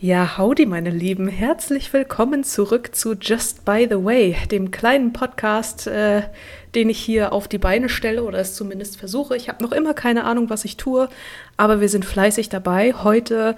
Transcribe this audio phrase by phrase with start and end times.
[0.00, 1.26] Ja, howdy, meine Lieben.
[1.26, 6.22] Herzlich willkommen zurück zu Just by the Way, dem kleinen Podcast, äh,
[6.76, 9.36] den ich hier auf die Beine stelle oder es zumindest versuche.
[9.36, 11.08] Ich habe noch immer keine Ahnung, was ich tue,
[11.56, 12.92] aber wir sind fleißig dabei.
[12.92, 13.56] Heute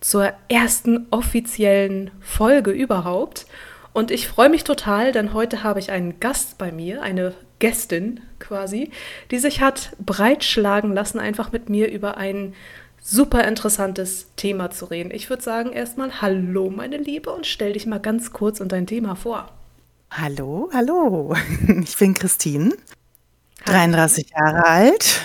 [0.00, 3.44] zur ersten offiziellen Folge überhaupt.
[3.92, 8.20] Und ich freue mich total, denn heute habe ich einen Gast bei mir, eine Gästin
[8.38, 8.90] quasi,
[9.30, 12.54] die sich hat breitschlagen lassen, einfach mit mir über ein
[13.02, 15.10] super interessantes Thema zu reden.
[15.10, 18.86] Ich würde sagen erstmal Hallo, meine Liebe, und stell dich mal ganz kurz und dein
[18.86, 19.50] Thema vor.
[20.10, 21.34] Hallo, hallo.
[21.82, 22.74] Ich bin Christine,
[23.64, 25.20] 33 Jahre alt.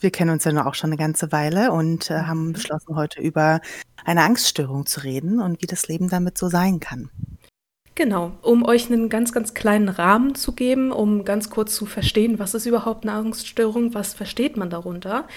[0.00, 3.20] Wir kennen uns ja nur auch schon eine ganze Weile und äh, haben beschlossen, heute
[3.20, 3.60] über
[4.04, 7.10] eine Angststörung zu reden und wie das Leben damit so sein kann.
[7.96, 12.38] Genau, um euch einen ganz, ganz kleinen Rahmen zu geben, um ganz kurz zu verstehen,
[12.38, 15.28] was ist überhaupt eine Angststörung, was versteht man darunter.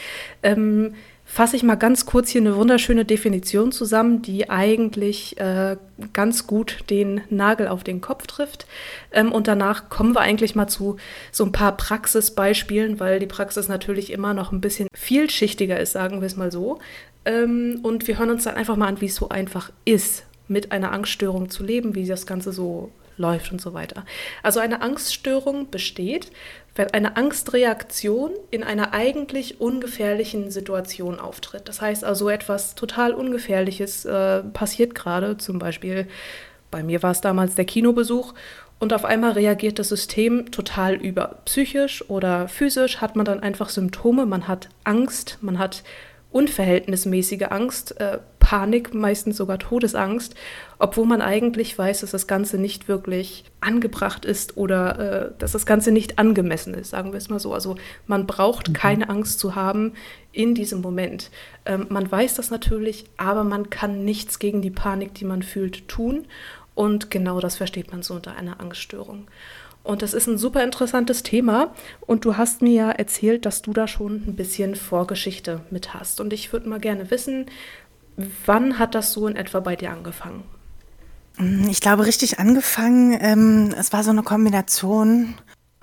[0.44, 0.94] Ähm,
[1.34, 5.78] fasse ich mal ganz kurz hier eine wunderschöne Definition zusammen, die eigentlich äh,
[6.14, 8.68] ganz gut den Nagel auf den Kopf trifft.
[9.12, 10.98] Ähm, und danach kommen wir eigentlich mal zu
[11.32, 16.22] so ein paar Praxisbeispielen, weil die Praxis natürlich immer noch ein bisschen vielschichtiger ist, sagen
[16.22, 16.78] wir es mal so.
[17.26, 20.72] Ähm, und wir hören uns dann einfach mal an, wie es so einfach ist, mit
[20.72, 24.06] einer Angststörung zu leben, wie das Ganze so läuft und so weiter.
[24.42, 26.32] Also eine Angststörung besteht,
[26.76, 31.68] wenn eine Angstreaktion in einer eigentlich ungefährlichen Situation auftritt.
[31.68, 36.08] Das heißt also etwas total Ungefährliches äh, passiert gerade, zum Beispiel
[36.72, 38.34] bei mir war es damals der Kinobesuch
[38.80, 41.40] und auf einmal reagiert das System total über.
[41.46, 45.84] Psychisch oder physisch hat man dann einfach Symptome, man hat Angst, man hat
[46.34, 50.36] unverhältnismäßige Angst, äh, Panik, meistens sogar Todesangst,
[50.78, 55.66] obwohl man eigentlich weiß, dass das Ganze nicht wirklich angebracht ist oder äh, dass das
[55.66, 57.54] Ganze nicht angemessen ist, sagen wir es mal so.
[57.54, 58.74] Also man braucht mhm.
[58.74, 59.94] keine Angst zu haben
[60.34, 61.32] in diesem Moment.
[61.66, 65.88] Ähm, man weiß das natürlich, aber man kann nichts gegen die Panik, die man fühlt,
[65.88, 66.28] tun.
[66.76, 69.28] Und genau das versteht man so unter einer Angststörung.
[69.84, 71.74] Und das ist ein super interessantes Thema.
[72.02, 76.22] Und du hast mir ja erzählt, dass du da schon ein bisschen Vorgeschichte mit hast.
[76.22, 77.48] Und ich würde mal gerne wissen,
[78.46, 80.44] wann hat das so in etwa bei dir angefangen?
[81.70, 85.34] Ich glaube, richtig angefangen, ähm, es war so eine Kombination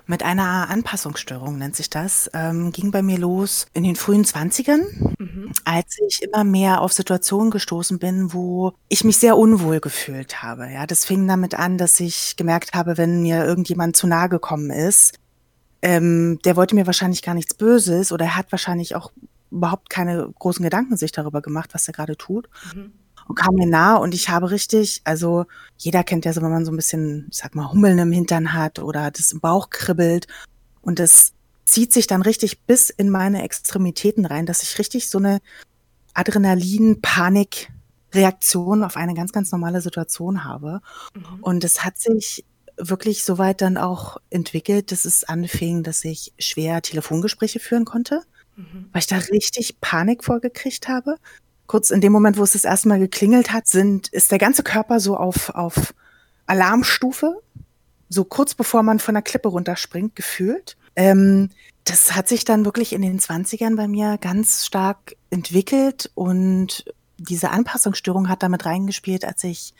[0.05, 4.81] mit einer Anpassungsstörung, nennt sich das, ähm, ging bei mir los in den frühen Zwanzigern,
[5.17, 5.51] mhm.
[5.65, 10.69] als ich immer mehr auf Situationen gestoßen bin, wo ich mich sehr unwohl gefühlt habe.
[10.69, 14.69] Ja, das fing damit an, dass ich gemerkt habe, wenn mir irgendjemand zu nahe gekommen
[14.69, 15.17] ist,
[15.81, 19.11] ähm, der wollte mir wahrscheinlich gar nichts Böses oder er hat wahrscheinlich auch
[19.49, 22.47] überhaupt keine großen Gedanken sich darüber gemacht, was er gerade tut.
[22.73, 22.93] Mhm
[23.27, 25.45] und kam mir nah und ich habe richtig, also
[25.77, 28.51] jeder kennt ja so, wenn man so ein bisschen, ich sag mal, Hummeln im Hintern
[28.53, 30.27] hat oder das im Bauch kribbelt
[30.81, 31.31] und das
[31.65, 35.39] zieht sich dann richtig bis in meine Extremitäten rein, dass ich richtig so eine
[36.13, 40.81] Adrenalin-Panik-Reaktion auf eine ganz, ganz normale Situation habe.
[41.13, 41.39] Mhm.
[41.41, 42.43] Und es hat sich
[42.77, 48.23] wirklich so weit dann auch entwickelt, dass es anfing, dass ich schwer Telefongespräche führen konnte,
[48.57, 48.89] mhm.
[48.91, 51.15] weil ich da richtig Panik vorgekriegt habe
[51.71, 54.61] kurz in dem Moment, wo es das erste Mal geklingelt hat, sind, ist der ganze
[54.61, 55.93] Körper so auf, auf
[56.45, 57.41] Alarmstufe,
[58.09, 60.75] so kurz bevor man von der Klippe runterspringt, gefühlt.
[60.97, 61.47] Ähm,
[61.85, 66.83] das hat sich dann wirklich in den 20ern bei mir ganz stark entwickelt und
[67.17, 69.73] diese Anpassungsstörung hat damit reingespielt, als ich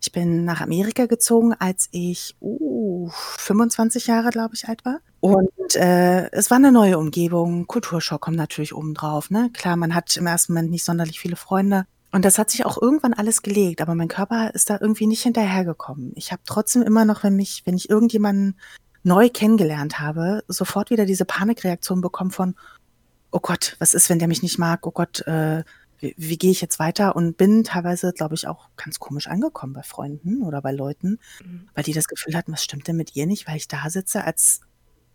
[0.00, 5.00] ich bin nach Amerika gezogen, als ich uh, 25 Jahre, glaube ich, alt war.
[5.20, 7.66] Und äh, es war eine neue Umgebung.
[7.66, 9.30] Kulturschock kommt natürlich oben drauf.
[9.30, 9.50] Ne?
[9.52, 11.86] Klar, man hat im ersten Moment nicht sonderlich viele Freunde.
[12.10, 15.22] Und das hat sich auch irgendwann alles gelegt, aber mein Körper ist da irgendwie nicht
[15.22, 16.12] hinterhergekommen.
[16.14, 18.58] Ich habe trotzdem immer noch, wenn mich, wenn ich irgendjemanden
[19.02, 22.54] neu kennengelernt habe, sofort wieder diese Panikreaktion bekommen von,
[23.30, 24.86] oh Gott, was ist, wenn der mich nicht mag?
[24.86, 25.64] Oh Gott, äh,
[25.98, 27.16] wie, wie gehe ich jetzt weiter?
[27.16, 31.68] Und bin teilweise, glaube ich, auch ganz komisch angekommen bei Freunden oder bei Leuten, mhm.
[31.74, 34.24] weil die das Gefühl hatten, was stimmt denn mit ihr nicht, weil ich da sitze,
[34.24, 34.60] als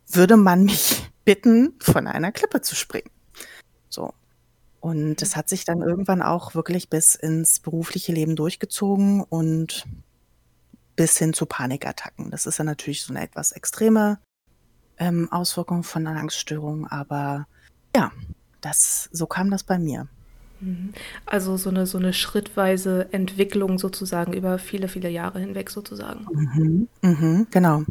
[0.08, 3.10] würde man mich bitten, von einer Klippe zu springen.
[3.90, 4.14] So.
[4.80, 9.86] Und das hat sich dann irgendwann auch wirklich bis ins berufliche Leben durchgezogen und
[10.98, 12.32] bis hin zu Panikattacken.
[12.32, 14.20] Das ist ja natürlich so eine etwas extreme
[14.98, 17.48] ähm, Auswirkung von einer Angststörung, aber
[17.96, 18.12] ja,
[18.62, 20.08] das, so kam das bei mir.
[20.64, 20.94] Mhm.
[21.26, 26.26] Also so eine, so eine schrittweise Entwicklung sozusagen über viele, viele Jahre hinweg sozusagen.
[26.32, 27.84] Mhm, mhm, genau.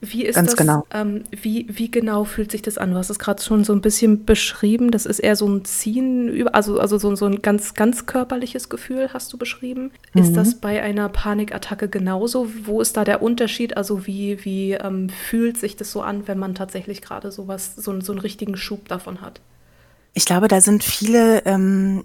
[0.00, 0.86] Wie ist Ganz das, genau.
[0.92, 2.90] Ähm, wie, wie genau fühlt sich das an?
[2.90, 4.90] Du hast es gerade schon so ein bisschen beschrieben.
[4.90, 9.08] Das ist eher so ein Ziehen, also, also so, so ein ganz, ganz körperliches Gefühl,
[9.14, 9.92] hast du beschrieben.
[10.12, 10.22] Mhm.
[10.22, 12.48] Ist das bei einer Panikattacke genauso?
[12.64, 13.78] Wo ist da der Unterschied?
[13.78, 17.98] Also wie, wie ähm, fühlt sich das so an, wenn man tatsächlich gerade sowas, so,
[18.00, 19.40] so einen richtigen Schub davon hat?
[20.14, 22.04] Ich glaube, da sind viele ähm,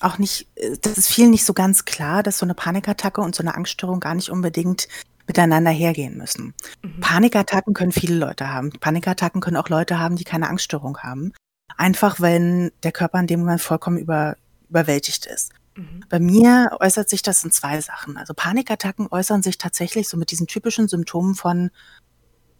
[0.00, 3.34] auch nicht, äh, das ist vielen nicht so ganz klar, dass so eine Panikattacke und
[3.34, 4.88] so eine Angststörung gar nicht unbedingt
[5.26, 6.54] miteinander hergehen müssen.
[6.82, 7.00] Mhm.
[7.00, 8.70] Panikattacken können viele Leute haben.
[8.70, 11.32] Panikattacken können auch Leute haben, die keine Angststörung haben.
[11.76, 14.36] Einfach, wenn der Körper in dem Moment vollkommen über,
[14.68, 15.52] überwältigt ist.
[15.76, 16.04] Mhm.
[16.08, 18.16] Bei mir äußert sich das in zwei Sachen.
[18.16, 21.70] Also Panikattacken äußern sich tatsächlich so mit diesen typischen Symptomen von,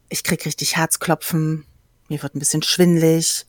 [0.08, 1.66] ich krieg richtig Herzklopfen,
[2.08, 3.46] mir wird ein bisschen schwindlig,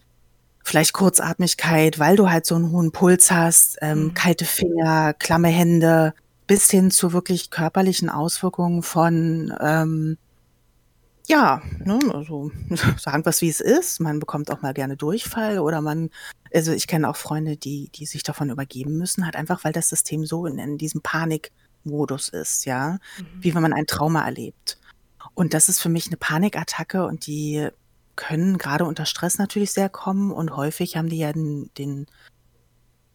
[0.65, 4.13] vielleicht Kurzatmigkeit, weil du halt so einen hohen Puls hast, ähm, mhm.
[4.15, 6.13] kalte Finger, klamme Hände,
[6.47, 10.17] bis hin zu wirklich körperlichen Auswirkungen von, ähm,
[11.27, 12.51] ja, ne, also
[12.97, 13.99] sagen wir es wie es ist.
[13.99, 16.09] Man bekommt auch mal gerne Durchfall oder man,
[16.51, 19.89] also ich kenne auch Freunde, die, die sich davon übergeben müssen, halt einfach, weil das
[19.89, 23.25] System so in, in diesem Panikmodus ist, ja, mhm.
[23.39, 24.79] wie wenn man ein Trauma erlebt.
[25.35, 27.69] Und das ist für mich eine Panikattacke und die
[28.15, 32.07] können gerade unter Stress natürlich sehr kommen und häufig haben die ja den, den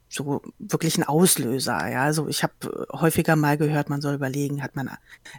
[0.08, 1.88] so wirklich einen Auslöser.
[1.88, 4.91] Ja, also ich habe häufiger mal gehört, man soll überlegen, hat man,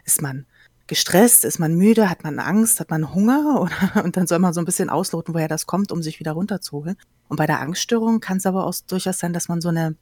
[0.04, 0.46] ist man
[0.86, 3.60] gestresst, ist man müde, hat man Angst, hat man Hunger
[3.94, 6.32] oder, und dann soll man so ein bisschen ausloten, woher das kommt, um sich wieder
[6.32, 6.96] runterzuholen.
[7.28, 9.94] Und bei der Angststörung kann es aber auch durchaus sein, dass man so eine,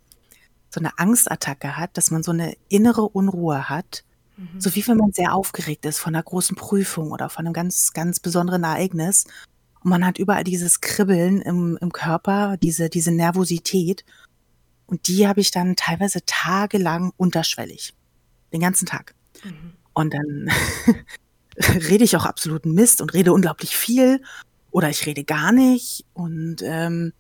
[0.71, 4.05] so eine Angstattacke hat, dass man so eine innere Unruhe hat,
[4.37, 4.61] mhm.
[4.61, 7.93] so wie wenn man sehr aufgeregt ist von einer großen Prüfung oder von einem ganz,
[7.93, 9.27] ganz besonderen Ereignis.
[9.83, 14.05] Und man hat überall dieses Kribbeln im, im Körper, diese, diese Nervosität.
[14.87, 17.95] Und die habe ich dann teilweise tagelang unterschwellig.
[18.53, 19.15] Den ganzen Tag.
[19.45, 19.73] Mhm.
[19.95, 20.51] Und dann
[21.89, 24.23] rede ich auch absoluten Mist und rede unglaublich viel.
[24.71, 26.05] Oder ich rede gar nicht.
[26.13, 27.13] Und ähm,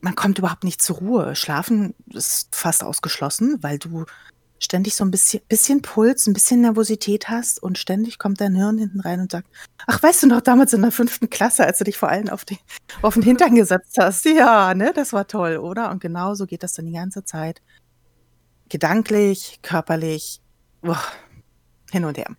[0.00, 1.36] man kommt überhaupt nicht zur Ruhe.
[1.36, 4.04] Schlafen ist fast ausgeschlossen, weil du
[4.64, 8.78] ständig so ein bisschen, bisschen Puls, ein bisschen Nervosität hast und ständig kommt dein Hirn
[8.78, 9.48] hinten rein und sagt,
[9.86, 12.44] ach, weißt du noch, damals in der fünften Klasse, als du dich vor allem auf,
[12.44, 12.58] die,
[13.02, 15.90] auf den Hintern gesetzt hast, ja, ne, das war toll, oder?
[15.90, 17.62] Und genau so geht das dann die ganze Zeit.
[18.68, 20.40] Gedanklich, körperlich,
[20.80, 21.02] boah,
[21.90, 22.36] hin und her.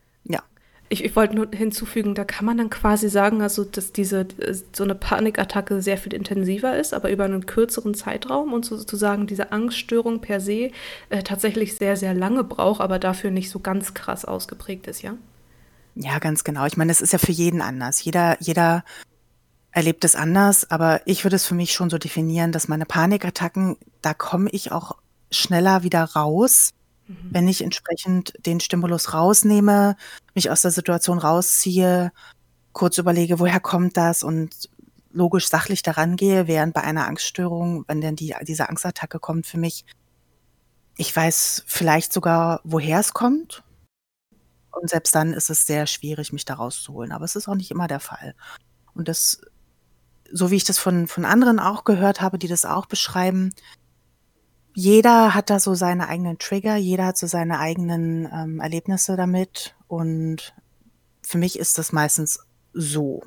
[0.94, 4.28] Ich, ich wollte nur hinzufügen, da kann man dann quasi sagen, also dass diese
[4.74, 9.52] so eine Panikattacke sehr viel intensiver ist, aber über einen kürzeren Zeitraum und sozusagen diese
[9.52, 10.70] Angststörung per se
[11.10, 15.16] äh, tatsächlich sehr, sehr lange braucht, aber dafür nicht so ganz krass ausgeprägt ist, ja?
[15.96, 16.68] Ja, ganz genau.
[16.68, 18.04] Ich meine, das ist ja für jeden anders.
[18.04, 18.84] Jeder, jeder
[19.72, 23.78] erlebt es anders, aber ich würde es für mich schon so definieren, dass meine Panikattacken,
[24.04, 24.98] da komme ich auch
[25.32, 26.70] schneller wieder raus,
[27.08, 27.30] Mhm.
[27.32, 29.96] Wenn ich entsprechend den Stimulus rausnehme,
[30.36, 32.12] mich aus der Situation rausziehe,
[32.72, 34.70] kurz überlege, woher kommt das und
[35.12, 39.60] logisch sachlich daran gehe, während bei einer Angststörung, wenn denn die, diese Angstattacke kommt für
[39.60, 39.86] mich,
[40.98, 43.64] ich weiß vielleicht sogar, woher es kommt.
[44.72, 47.12] Und selbst dann ist es sehr schwierig, mich da rauszuholen.
[47.12, 48.36] Aber es ist auch nicht immer der Fall.
[48.96, 49.42] Und das,
[50.32, 53.54] so wie ich das von, von anderen auch gehört habe, die das auch beschreiben,
[54.74, 59.76] jeder hat da so seine eigenen Trigger, jeder hat so seine eigenen ähm, Erlebnisse damit.
[59.88, 60.54] Und
[61.22, 62.40] für mich ist das meistens
[62.74, 63.24] so.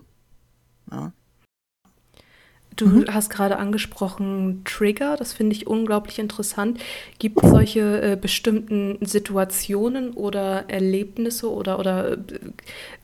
[0.91, 1.13] Ja.
[2.75, 3.07] Du mhm.
[3.09, 6.79] hast gerade angesprochen Trigger, das finde ich unglaublich interessant.
[7.19, 12.19] Gibt es solche äh, bestimmten Situationen oder Erlebnisse oder, oder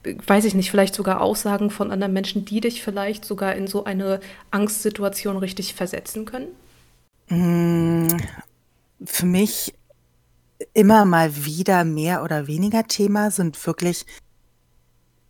[0.04, 3.66] äh, weiß ich nicht, vielleicht sogar Aussagen von anderen Menschen, die dich vielleicht sogar in
[3.66, 6.48] so eine Angstsituation richtig versetzen können?
[7.32, 8.08] Mm,
[9.06, 9.72] für mich
[10.74, 14.04] immer mal wieder mehr oder weniger Thema sind wirklich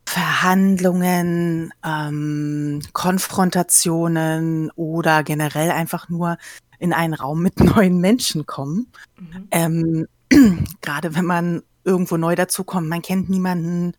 [0.05, 6.39] Verhandlungen, ähm, Konfrontationen oder generell einfach nur
[6.81, 8.89] in einen Raum mit neuen Menschen kommen.
[9.21, 9.49] Mhm.
[9.53, 10.07] Ähm,
[10.81, 13.93] Gerade wenn man irgendwo neu dazukommt, man kennt niemanden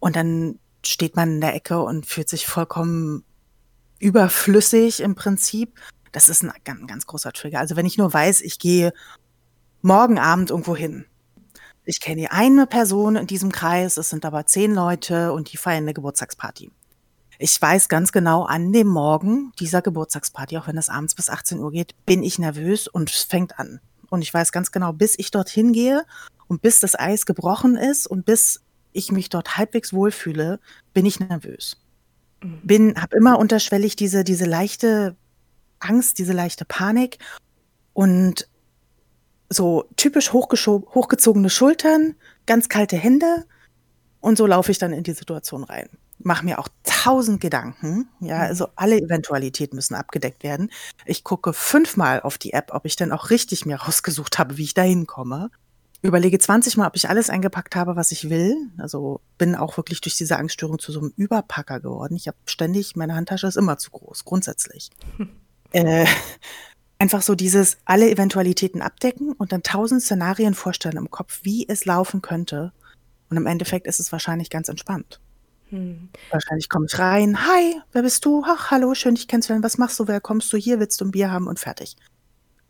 [0.00, 3.22] und dann steht man in der Ecke und fühlt sich vollkommen
[4.00, 5.78] überflüssig im Prinzip
[6.14, 7.58] das ist ein ganz, ganz großer Trigger.
[7.58, 8.92] Also wenn ich nur weiß, ich gehe
[9.82, 11.06] morgen Abend irgendwo hin.
[11.84, 15.82] Ich kenne eine Person in diesem Kreis, es sind aber zehn Leute und die feiern
[15.82, 16.70] eine Geburtstagsparty.
[17.38, 21.58] Ich weiß ganz genau, an dem Morgen dieser Geburtstagsparty, auch wenn es abends bis 18
[21.58, 23.80] Uhr geht, bin ich nervös und es fängt an.
[24.08, 26.06] Und ich weiß ganz genau, bis ich dorthin gehe
[26.46, 30.60] und bis das Eis gebrochen ist und bis ich mich dort halbwegs wohlfühle,
[30.94, 31.76] bin ich nervös.
[32.40, 32.60] Mhm.
[32.62, 35.16] Bin, habe immer unterschwellig diese, diese leichte
[35.84, 37.18] Angst, diese leichte Panik
[37.92, 38.48] und
[39.50, 43.44] so typisch hochgezogene Schultern, ganz kalte Hände
[44.20, 45.88] und so laufe ich dann in die Situation rein.
[46.18, 48.42] Mache mir auch tausend Gedanken, ja, mhm.
[48.42, 50.70] also alle Eventualitäten müssen abgedeckt werden.
[51.04, 54.64] Ich gucke fünfmal auf die App, ob ich denn auch richtig mir rausgesucht habe, wie
[54.64, 55.50] ich da hinkomme.
[56.02, 58.54] Überlege 20 Mal, ob ich alles eingepackt habe, was ich will.
[58.76, 62.14] Also bin auch wirklich durch diese Angststörung zu so einem Überpacker geworden.
[62.16, 64.90] Ich habe ständig, meine Handtasche ist immer zu groß, grundsätzlich.
[65.74, 66.06] Äh,
[66.98, 71.84] einfach so dieses alle Eventualitäten abdecken und dann tausend Szenarien vorstellen im Kopf, wie es
[71.84, 72.72] laufen könnte.
[73.28, 75.20] Und im Endeffekt ist es wahrscheinlich ganz entspannt.
[75.70, 76.08] Hm.
[76.30, 78.44] Wahrscheinlich komme ich rein, hi, wer bist du?
[78.46, 79.64] Ach, hallo, schön dich kennenzulernen.
[79.64, 80.06] Was machst du?
[80.06, 80.78] Wer kommst du hier?
[80.78, 81.96] Willst du ein Bier haben und fertig.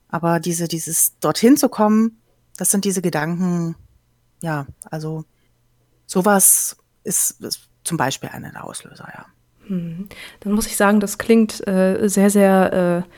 [0.09, 2.19] Aber diese, dieses dorthin zu kommen,
[2.57, 3.77] das sind diese Gedanken,
[4.41, 5.25] ja, also
[6.07, 9.27] sowas ist, ist zum Beispiel einer der Auslöser, ja.
[9.67, 10.09] Hm.
[10.41, 13.11] Dann muss ich sagen, das klingt äh, sehr, sehr äh,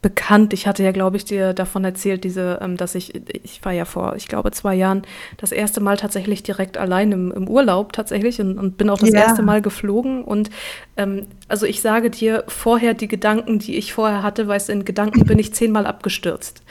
[0.00, 0.52] bekannt.
[0.52, 3.84] Ich hatte ja, glaube ich, dir davon erzählt, diese, ähm, dass ich, ich war ja
[3.84, 5.02] vor, ich glaube, zwei Jahren
[5.38, 9.10] das erste Mal tatsächlich direkt allein im, im Urlaub tatsächlich und, und, bin auch das
[9.10, 9.20] ja.
[9.20, 10.22] erste Mal geflogen.
[10.22, 10.50] Und
[10.96, 14.84] ähm, also ich sage dir vorher die Gedanken, die ich vorher hatte, weißt du, in
[14.84, 16.62] Gedanken bin ich zehnmal abgestürzt.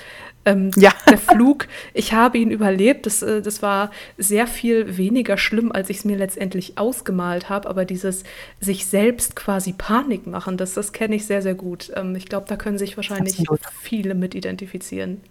[0.48, 0.94] Ähm, ja.
[1.10, 3.06] Der Flug, ich habe ihn überlebt.
[3.06, 7.70] Das, äh, das war sehr viel weniger schlimm, als ich es mir letztendlich ausgemalt habe.
[7.70, 8.24] Aber dieses
[8.62, 11.92] sich selbst quasi Panik machen, das, das kenne ich sehr, sehr gut.
[11.96, 13.60] Ähm, ich glaube, da können sich wahrscheinlich Absolut.
[13.82, 15.22] viele mit identifizieren.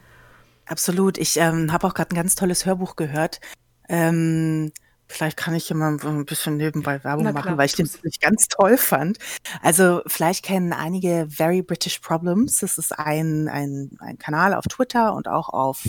[0.67, 1.17] Absolut.
[1.17, 3.41] Ich ähm, habe auch gerade ein ganz tolles Hörbuch gehört.
[3.89, 4.71] Ähm,
[5.09, 8.49] Vielleicht kann ich hier mal ein bisschen nebenbei Werbung machen, weil ich den wirklich ganz
[8.49, 9.19] toll fand.
[9.63, 12.59] Also vielleicht kennen einige Very British Problems.
[12.61, 15.85] Das ist ein, ein, ein Kanal auf Twitter und auch auf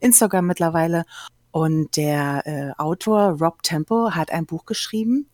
[0.00, 1.04] Instagram mittlerweile.
[1.52, 5.28] Und der äh, Autor Rob Temple hat ein Buch geschrieben,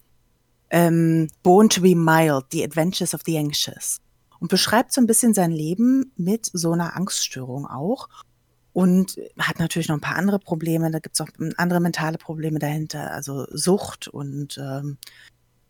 [0.71, 3.99] ähm, Born to be Mild, The Adventures of the Anxious.
[4.39, 8.09] Und beschreibt so ein bisschen sein Leben mit so einer Angststörung auch
[8.73, 10.91] und hat natürlich noch ein paar andere Probleme.
[10.91, 14.99] Da gibt es auch andere mentale Probleme dahinter, also Sucht und ähm,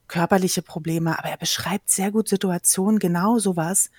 [0.06, 1.18] körperliche Probleme.
[1.18, 3.90] Aber er beschreibt sehr gut Situationen, genau sowas.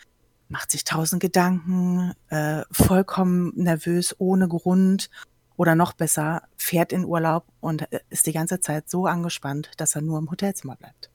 [0.48, 5.10] Macht sich tausend Gedanken, äh, vollkommen nervös, ohne Grund.
[5.56, 9.96] Oder noch besser, fährt in Urlaub und äh, ist die ganze Zeit so angespannt, dass
[9.96, 11.12] er nur im Hotelzimmer bleibt.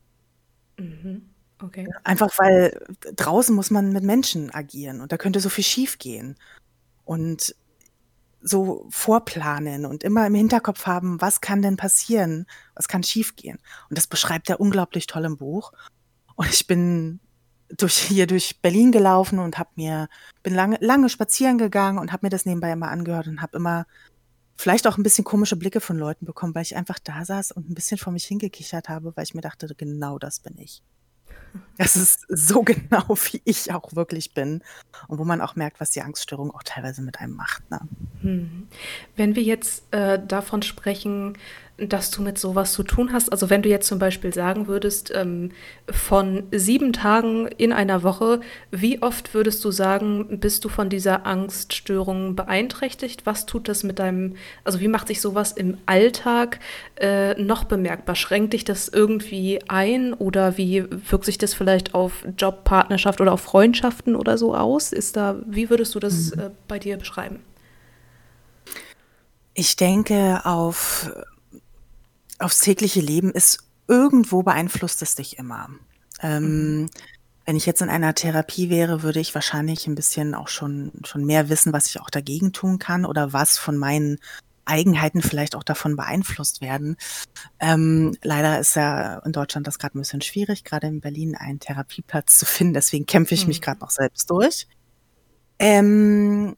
[0.77, 1.29] Mhm.
[1.61, 1.87] Okay.
[2.05, 2.79] Einfach weil
[3.15, 6.37] draußen muss man mit Menschen agieren und da könnte so viel schiefgehen.
[7.03, 7.53] Und
[8.41, 13.59] so vorplanen und immer im Hinterkopf haben, was kann denn passieren, was kann schiefgehen.
[13.89, 15.73] Und das beschreibt er unglaublich toll im Buch.
[16.35, 17.19] Und ich bin
[17.77, 20.07] durch hier durch Berlin gelaufen und habe mir
[20.43, 23.85] bin lange lange spazieren gegangen und habe mir das nebenbei immer angehört und habe immer
[24.55, 27.69] vielleicht auch ein bisschen komische Blicke von Leuten bekommen, weil ich einfach da saß und
[27.69, 30.81] ein bisschen vor mich hingekichert habe, weil ich mir dachte, genau das bin ich.
[31.77, 34.61] Das ist so genau, wie ich auch wirklich bin
[35.07, 37.79] und wo man auch merkt, was die Angststörung auch teilweise mit einem macht, ne?
[38.21, 38.67] Hm.
[39.15, 41.37] Wenn wir jetzt, äh, davon sprechen
[41.87, 43.31] dass du mit sowas zu tun hast?
[43.31, 45.51] Also wenn du jetzt zum Beispiel sagen würdest, ähm,
[45.89, 51.25] von sieben Tagen in einer Woche, wie oft würdest du sagen, bist du von dieser
[51.25, 53.25] Angststörung beeinträchtigt?
[53.25, 56.59] Was tut das mit deinem, also wie macht sich sowas im Alltag
[56.95, 58.15] äh, noch bemerkbar?
[58.15, 63.41] Schränkt dich das irgendwie ein oder wie wirkt sich das vielleicht auf Jobpartnerschaft oder auf
[63.41, 64.91] Freundschaften oder so aus?
[64.91, 66.41] Ist da, wie würdest du das mhm.
[66.41, 67.39] äh, bei dir beschreiben?
[69.53, 71.11] Ich denke, auf
[72.39, 75.69] aufs tägliche Leben ist irgendwo beeinflusst es dich immer.
[76.21, 76.89] Ähm, mhm.
[77.45, 81.25] Wenn ich jetzt in einer Therapie wäre, würde ich wahrscheinlich ein bisschen auch schon, schon
[81.25, 84.19] mehr wissen, was ich auch dagegen tun kann oder was von meinen
[84.65, 86.95] Eigenheiten vielleicht auch davon beeinflusst werden.
[87.59, 91.59] Ähm, leider ist ja in Deutschland das gerade ein bisschen schwierig, gerade in Berlin einen
[91.59, 92.75] Therapieplatz zu finden.
[92.75, 93.47] Deswegen kämpfe ich mhm.
[93.47, 94.67] mich gerade noch selbst durch.
[95.57, 96.55] Ähm,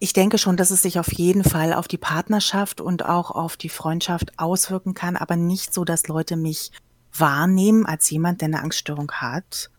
[0.00, 3.56] ich denke schon, dass es sich auf jeden Fall auf die Partnerschaft und auch auf
[3.56, 6.70] die Freundschaft auswirken kann, aber nicht so, dass Leute mich
[7.12, 9.70] wahrnehmen als jemand, der eine Angststörung hat.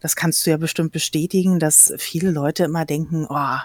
[0.00, 3.58] Das kannst du ja bestimmt bestätigen, dass viele Leute immer denken, oh,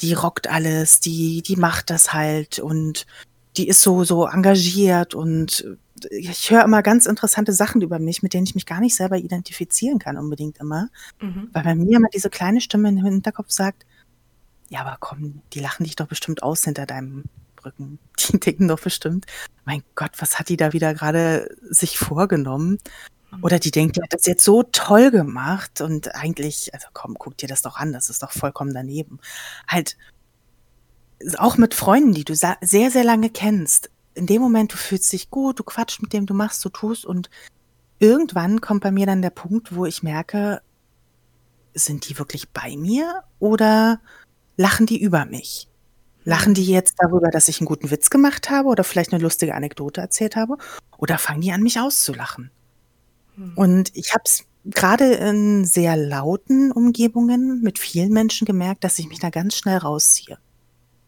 [0.00, 3.06] die rockt alles, die, die macht das halt und
[3.56, 5.66] die ist so, so engagiert und
[6.10, 9.18] ich höre immer ganz interessante Sachen über mich, mit denen ich mich gar nicht selber
[9.18, 10.88] identifizieren kann unbedingt immer.
[11.20, 11.48] Mhm.
[11.52, 13.84] Weil bei mir immer diese kleine Stimme im Hinterkopf sagt,
[14.72, 17.24] ja, aber komm, die lachen dich doch bestimmt aus hinter deinem
[17.62, 17.98] Rücken.
[18.18, 19.26] Die denken doch bestimmt,
[19.66, 22.78] mein Gott, was hat die da wieder gerade sich vorgenommen?
[23.30, 23.44] Mhm.
[23.44, 27.36] Oder die denken, die hat das jetzt so toll gemacht und eigentlich, also komm, guck
[27.36, 29.20] dir das doch an, das ist doch vollkommen daneben.
[29.68, 29.98] Halt,
[31.36, 33.90] auch mit Freunden, die du sehr, sehr lange kennst.
[34.14, 37.04] In dem Moment, du fühlst dich gut, du quatschst mit dem, du machst, du tust
[37.04, 37.28] und
[37.98, 40.62] irgendwann kommt bei mir dann der Punkt, wo ich merke,
[41.74, 44.00] sind die wirklich bei mir oder
[44.56, 45.68] lachen die über mich?
[46.24, 49.54] Lachen die jetzt darüber, dass ich einen guten Witz gemacht habe oder vielleicht eine lustige
[49.54, 50.56] Anekdote erzählt habe?
[50.98, 52.50] Oder fangen die an, mich auszulachen?
[53.36, 53.52] Hm.
[53.56, 59.08] Und ich habe es gerade in sehr lauten Umgebungen mit vielen Menschen gemerkt, dass ich
[59.08, 60.38] mich da ganz schnell rausziehe.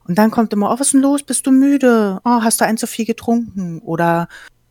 [0.07, 1.23] Und dann kommt immer, oh, was ist denn los?
[1.23, 2.21] Bist du müde?
[2.25, 3.79] Oh, hast du ein zu viel getrunken?
[3.79, 4.29] Oder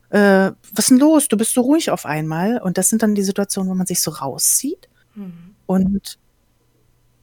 [0.09, 1.27] äh, was ist denn los?
[1.27, 2.61] Du bist so ruhig auf einmal.
[2.61, 4.89] Und das sind dann die Situationen, wo man sich so rauszieht.
[5.15, 5.55] Mhm.
[5.65, 6.19] Und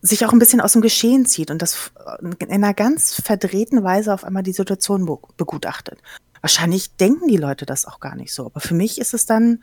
[0.02, 1.92] sich auch ein bisschen aus dem Geschehen zieht und das
[2.38, 5.04] in einer ganz verdrehten Weise auf einmal die Situation
[5.36, 6.00] begutachtet.
[6.40, 9.62] Wahrscheinlich denken die Leute das auch gar nicht so, aber für mich ist es dann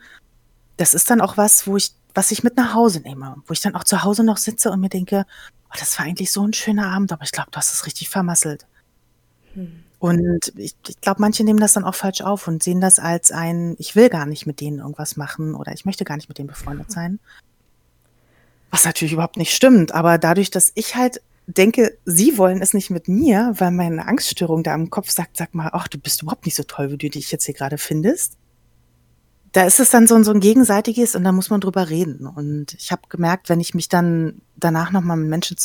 [0.78, 3.60] das ist dann auch was, wo ich was ich mit nach Hause nehme, wo ich
[3.60, 5.26] dann auch zu Hause noch sitze und mir denke:
[5.70, 8.08] „Oh, das war eigentlich so ein schöner Abend, aber ich glaube, du hast es richtig
[8.08, 8.66] vermasselt.“
[9.54, 9.84] Hm.
[9.98, 13.32] Und ich ich glaube, manche nehmen das dann auch falsch auf und sehen das als
[13.32, 16.38] ein: „Ich will gar nicht mit denen irgendwas machen“ oder „Ich möchte gar nicht mit
[16.38, 17.20] denen befreundet sein.“
[18.72, 22.90] Was natürlich überhaupt nicht stimmt, aber dadurch, dass ich halt denke, sie wollen es nicht
[22.90, 26.44] mit mir, weil meine Angststörung da im Kopf sagt: „Sag mal, ach, du bist überhaupt
[26.44, 28.34] nicht so toll, wie du dich jetzt hier gerade findest.“
[29.54, 32.26] Da ist es dann so 'n so 'n gegenseitiges und da muss man drüber reden.
[32.26, 35.56] Und ich habe gemerkt, wenn ich mich dann danach noch mal mit Menschen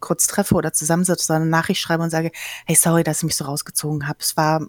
[0.00, 2.32] kurz treffe oder zusammensitze oder 'ne Nachricht schreibe und sage:
[2.66, 4.18] „Hey, sorry, dass ich mich so rausgezogen habe.
[4.20, 4.66] Es war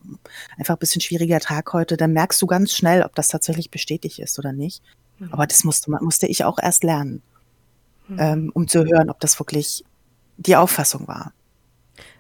[0.58, 4.38] einfach bisschen schwieriger Tag heute“, dann merkst du ganz schnell, ob das tatsächlich bestätigt ist
[4.38, 4.84] oder nicht.
[5.18, 5.34] Mhm.
[5.34, 7.24] Aber das musste musste ich auch erst lernen,
[8.12, 8.20] Mhm.
[8.20, 9.84] ähm, um zu hören, ob das wirklich
[10.38, 11.34] die Auffassung war.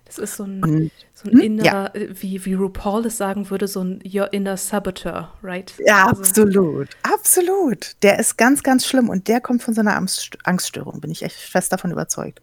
[0.05, 1.73] Das ist so 'n Und so 'n mhm, ja.
[1.73, 5.73] innerer, äh, wie wie RuPaul es sagen würde, so 'n „Your inner saboteur“, right?
[5.79, 7.95] Ja, Also absolut, absolut.
[8.03, 11.23] Der ist ganz, ganz schlimm und der kommt von so 'ner Amsst Angststörung, bin ich
[11.23, 12.41] echt fest davon überzeugt.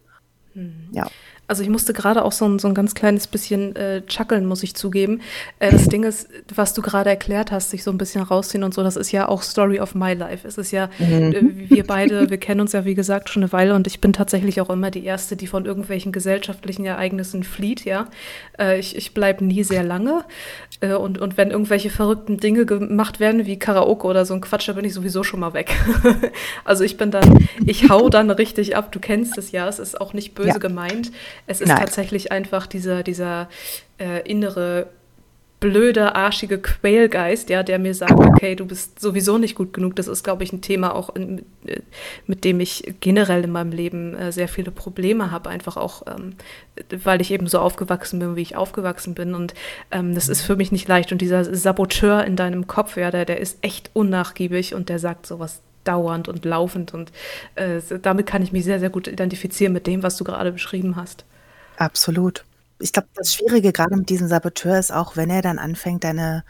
[0.55, 0.91] Mhm.
[0.91, 1.11] Ja.
[1.49, 4.61] Also, ich musste grade auch so 'n so 'n ganz kleines bisschen, äh, chuckeln, muss
[4.61, 5.21] ich zugeben.
[5.57, 8.71] Äh, das Ding ist, was du grade erklärt hast, sich so 'n bisschen rausziehen und
[8.75, 10.47] so, das ist ja auch Story of my life.
[10.47, 11.33] Es ist ja Mhm.
[11.33, 11.41] äh,
[11.71, 14.61] wir beide, wir kennen uns ja, wie gesagt, schon 'ne Weile und ich bin tatsächlich
[14.61, 18.05] auch immer die Erste, die von irgendwelchen gesellschaftlichen Ereignissen flieht, ja.
[18.59, 20.25] Äh, ich ich bleibe nie sehr lange,
[20.81, 24.73] und und wenn irgendwelche verrückten Dinge gemacht werden wie Karaoke oder so 'n Quatsch, da
[24.73, 25.73] bin ich sowieso schon mal weg.
[26.63, 28.91] Also, ich bin dann ich haue dann richtig ab.
[28.91, 30.45] Du kennst es ja, es ist auch nicht Ja.
[30.45, 31.11] böse gemeint.
[31.47, 31.79] Es ist Nein.
[31.79, 33.49] tatsächlich einfach dieser dieser,
[33.99, 34.87] äh, innere,
[35.59, 40.07] blöde, arschige Quälgeist, ja, der mir sagt: „Okay, du bist sowieso nicht gut genug.“ Das
[40.07, 41.81] ist, glaube ich, 'n Thema auch in äh,
[42.27, 46.35] mit dem ich generell in meinem Leben, äh, sehr viele Probleme habe, einfach auch, ähm,
[47.03, 49.53] weil ich eben so aufgewachsen bin, wie ich aufgewachsen bin und,
[49.91, 53.25] ähm, das ist für mich nicht leicht und dieser Saboteur in deinem Kopf, ja, der
[53.25, 57.11] der ist echt unnachgiebig und der sagt so was dauernd und laufend und,
[57.55, 60.95] äh, damit kann ich mich sehr, sehr gut identifizieren mit dem, was du gerade beschrieben
[60.95, 61.25] hast.
[61.77, 62.43] Absolut.
[62.81, 66.45] Ich glaube, das Schwierige grade mit diesem Saboteur ist auch, wenn er dann anfängt, deine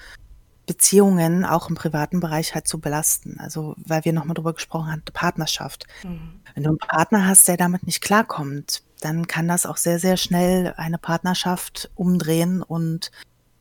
[0.68, 3.40] Beziehungen auch im privaten Bereich halt zu belasten.
[3.40, 5.88] Also, weil wir noch mal drüber gesprochen hatten, Partnerschaft.
[6.04, 6.42] Mhm.
[6.56, 10.18] Wenn du 'n Partner hast, der damit nicht klarkommt, dann kann das auch sehr, sehr
[10.18, 13.12] schnell eine Partnerschaft umdrehen und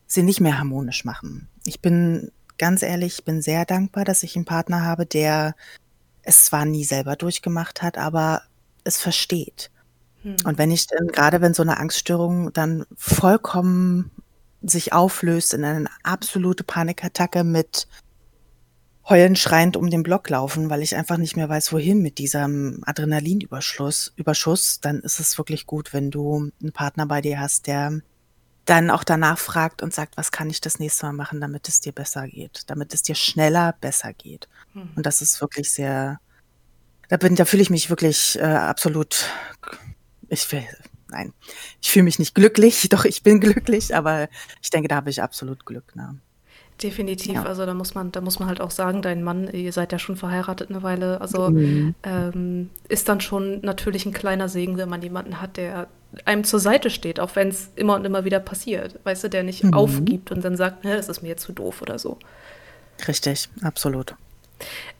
[0.07, 1.49] sie nicht mehr harmonisch machen.
[1.65, 5.55] Ich bin ganz ehrlich, ich bin sehr dankbar, dass ich 'n Partner habe, der
[6.23, 8.43] es zwar nie selber durchgemacht hat, aber
[8.85, 9.71] es versteht.
[10.45, 10.57] Und Mhm.
[10.57, 14.11] wenn ich dann grade wenn so 'ne Angststörung dann vollkommen
[14.61, 17.87] sich auflöst in eine absolute Panikattacke mit
[19.07, 22.81] heulend, schreiend um den Block laufen, weil ich einfach nicht mehr weiß, wohin mit diesem
[22.85, 28.01] Adrenalinüberschluss Überschuss, dann ist es wirklich gut, wenn du 'n Partner bei dir hast, der
[28.65, 31.81] dann auch danach fragt und sagt: „Was kann ich das nächste Mal machen, damit es
[31.81, 34.91] dir besser geht, damit es dir schneller besser geht?“ Mhm.
[34.95, 36.19] Und das ist wirklich sehr
[37.09, 39.25] da bin da fühle ich mich wirklich, äh, absolut
[40.29, 40.65] ich will
[41.11, 41.33] nein,
[41.81, 44.29] ich fühle mich nicht glücklich, doch ich bin glücklich, aber
[44.61, 46.19] ich denke, da habe ich absolut Glück, ne?
[46.83, 47.33] Definitiv.
[47.35, 47.43] Ja.
[47.43, 49.99] Also, da muss man da muss man halt auch sagen, dein Mann ihr seid ja
[49.99, 51.95] schon verheiratet 'ne Weile, also, Mhm.
[52.03, 55.87] ähm, ist dann schon natürlich 'n kleiner Segen, wenn man jemanden hat, der
[56.25, 58.99] einem zur Seite steht, auch wenn's immer und immer wieder passiert.
[59.03, 59.73] Weißt du, der nicht Mhm.
[59.73, 62.17] aufgibt und dann sagt: „Ne, das ist mir jetzt zu doof“ oder so.
[63.07, 64.15] Richtig, absolut.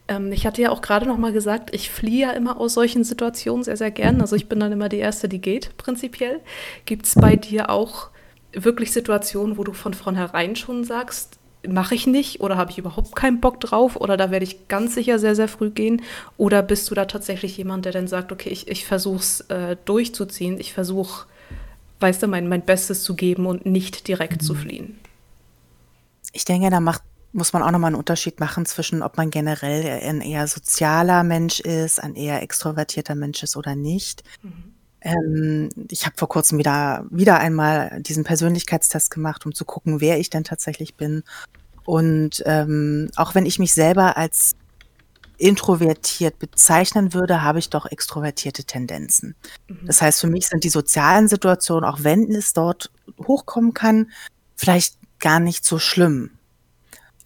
[0.07, 3.03] Ähm, ich hatte ja auch grade noch mal gesagt, ich fliehe ja immer aus solchen
[3.03, 4.21] Situationen sehr, sehr gern.
[4.21, 6.41] Also, ich bin dann immer die Erste, die geht prinzipiell.
[6.85, 8.09] Gibt's bei dir auch
[8.53, 13.15] wirklich Situationen, wo du von vornherein schon sagst: „Mache ich nicht“ oder „Habe ich überhaupt
[13.15, 16.01] keinen Bock drauf“ oder „Da werde ich ganz sicher sehr, sehr früh gehen“?
[16.37, 19.75] Oder bist du da tatsächlich jemand, der dann sagt: „Okay, ich ich versuche es, äh,
[19.85, 20.59] durchzuziehen.
[20.59, 21.25] Ich versuche,
[21.99, 24.57] weißt du, mein mein Bestes zu geben und nicht direkt zu Mhm.
[24.57, 24.99] fliehen?“
[26.33, 27.01] Ich denke, da macht
[27.33, 31.23] muss man auch noch mal 'n Unterschied machen zwischen, ob man generell, ein eher sozialer
[31.23, 34.23] Mensch ist, ein eher extrovertierter Mensch ist oder nicht.
[34.43, 34.73] Mhm.
[35.01, 40.19] Ähm, ich habe vor Kurzem wieder wieder einmal diesen Persönlichkeitstest gemacht, um zu gucken, wer
[40.19, 41.23] ich denn tatsächlich bin.
[41.85, 44.53] Und, ähm, auch wenn ich mich selber als
[45.39, 49.35] introvertiert bezeichnen würde, habe ich doch extrovertierte Tendenzen.
[49.69, 49.79] Mhm.
[49.87, 52.91] Das heißt, für mich sind die sozialen Situationen, auch wenn es dort
[53.27, 54.11] hochkommen kann,
[54.55, 56.31] vielleicht gar nicht so schlimm.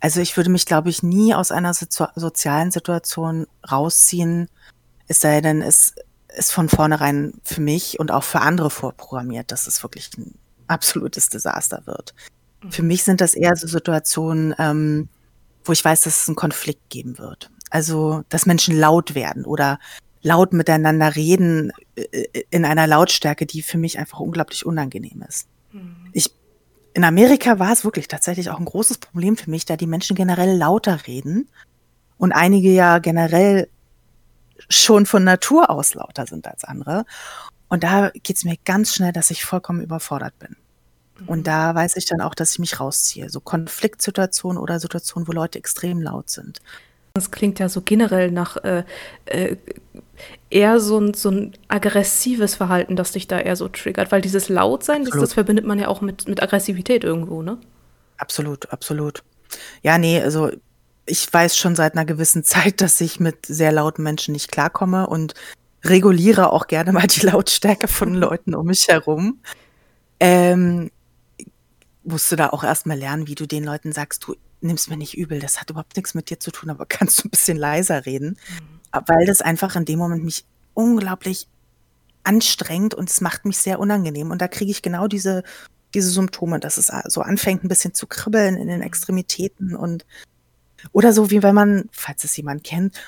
[0.04, 4.50] Also, ich würde mich, glaube ich, nie aus einer sozia sozialen Situation rausziehen,
[5.08, 5.96] es sei denn, es
[6.38, 10.36] ist von vornherein für mich und auch für andere vorprogrammiert, dass es wirklich 'n
[10.68, 12.16] absolutes Desaster wird.
[12.70, 12.88] Für Mhm.
[12.90, 15.10] mich sind das eher so Situationen, ähm,
[15.66, 17.52] wo ich weiß, dass es 'n Konflikt geben wird.
[17.72, 19.80] Also, dass Menschen laut werden oder
[20.24, 25.48] laut miteinander reden äh, in einer Lautstärke, die für mich einfach unglaublich unangenehm ist.
[25.72, 26.10] Mhm.
[26.14, 26.32] Ich,
[26.94, 30.16] in Amerika war es wirklich tatsächlich auch ein großes Problem für mich, da die Menschen
[30.16, 31.50] generell lauter reden
[32.18, 33.68] und einige ja generell
[34.70, 37.06] schon von Natur aus lauter sind als andere.
[37.68, 40.56] Und da geht es mir ganz schnell, dass ich vollkommen überfordert bin.
[41.26, 41.44] Und mhm.
[41.44, 43.30] da weiß ich dann auch, dass ich mich rausziehe.
[43.30, 46.60] So Konfliktsituationen oder Situationen, wo Leute extrem laut sind.
[47.16, 48.84] Das klingt ja so generell nach äh,
[49.26, 49.56] äh,
[50.50, 54.12] eher so ein, so ein aggressives Verhalten, das dich da eher so triggert.
[54.12, 57.60] Weil dieses Lautsein, das, das verbindet man ja auch mit, mit Aggressivität irgendwo, ne?
[58.18, 59.24] Absolut, absolut.
[59.84, 60.50] Ja, nee, also
[61.06, 65.06] ich weiß schon seit einer gewissen Zeit, dass ich mit sehr lauten Menschen nicht klarkomme
[65.06, 65.36] und
[65.84, 69.40] reguliere auch gerne mal die Lautstärke von Leuten um mich herum.
[70.20, 70.90] Ähm,
[72.04, 75.18] musst du da auch erstmal lernen, wie du den Leuten sagst, du nimmst mir nicht
[75.18, 78.06] übel, das hat überhaupt nichts mit dir zu tun, aber kannst du ein bisschen leiser
[78.06, 78.38] reden?
[78.50, 79.02] Mhm.
[79.08, 81.48] Weil das einfach in dem Moment mich unglaublich
[82.24, 84.32] anstrengt und es macht mich sehr unangenehm.
[84.32, 85.44] Und da kriege ich genau diese,
[85.94, 88.86] diese Symptome, dass es so anfängt, ein bisschen zu kribbeln in den mhm.
[88.86, 90.06] Extremitäten und
[90.92, 93.00] oder so wie wenn man, falls es jemand kennt,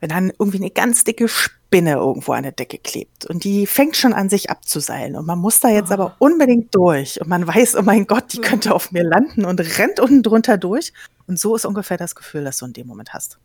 [0.00, 3.96] wenn dann irgendwie eine ganz dicke Spinne irgendwo an der Decke klebt und die fängt
[3.96, 5.94] schon an, sich abzuseilen und man muss da jetzt oh.
[5.94, 9.60] aber unbedingt durch und man weiß, oh mein Gott, die könnte auf mir landen und
[9.78, 10.92] rennt unten drunter durch.
[11.26, 13.38] Und so ist ungefähr das Gefühl, das du in dem Moment hast.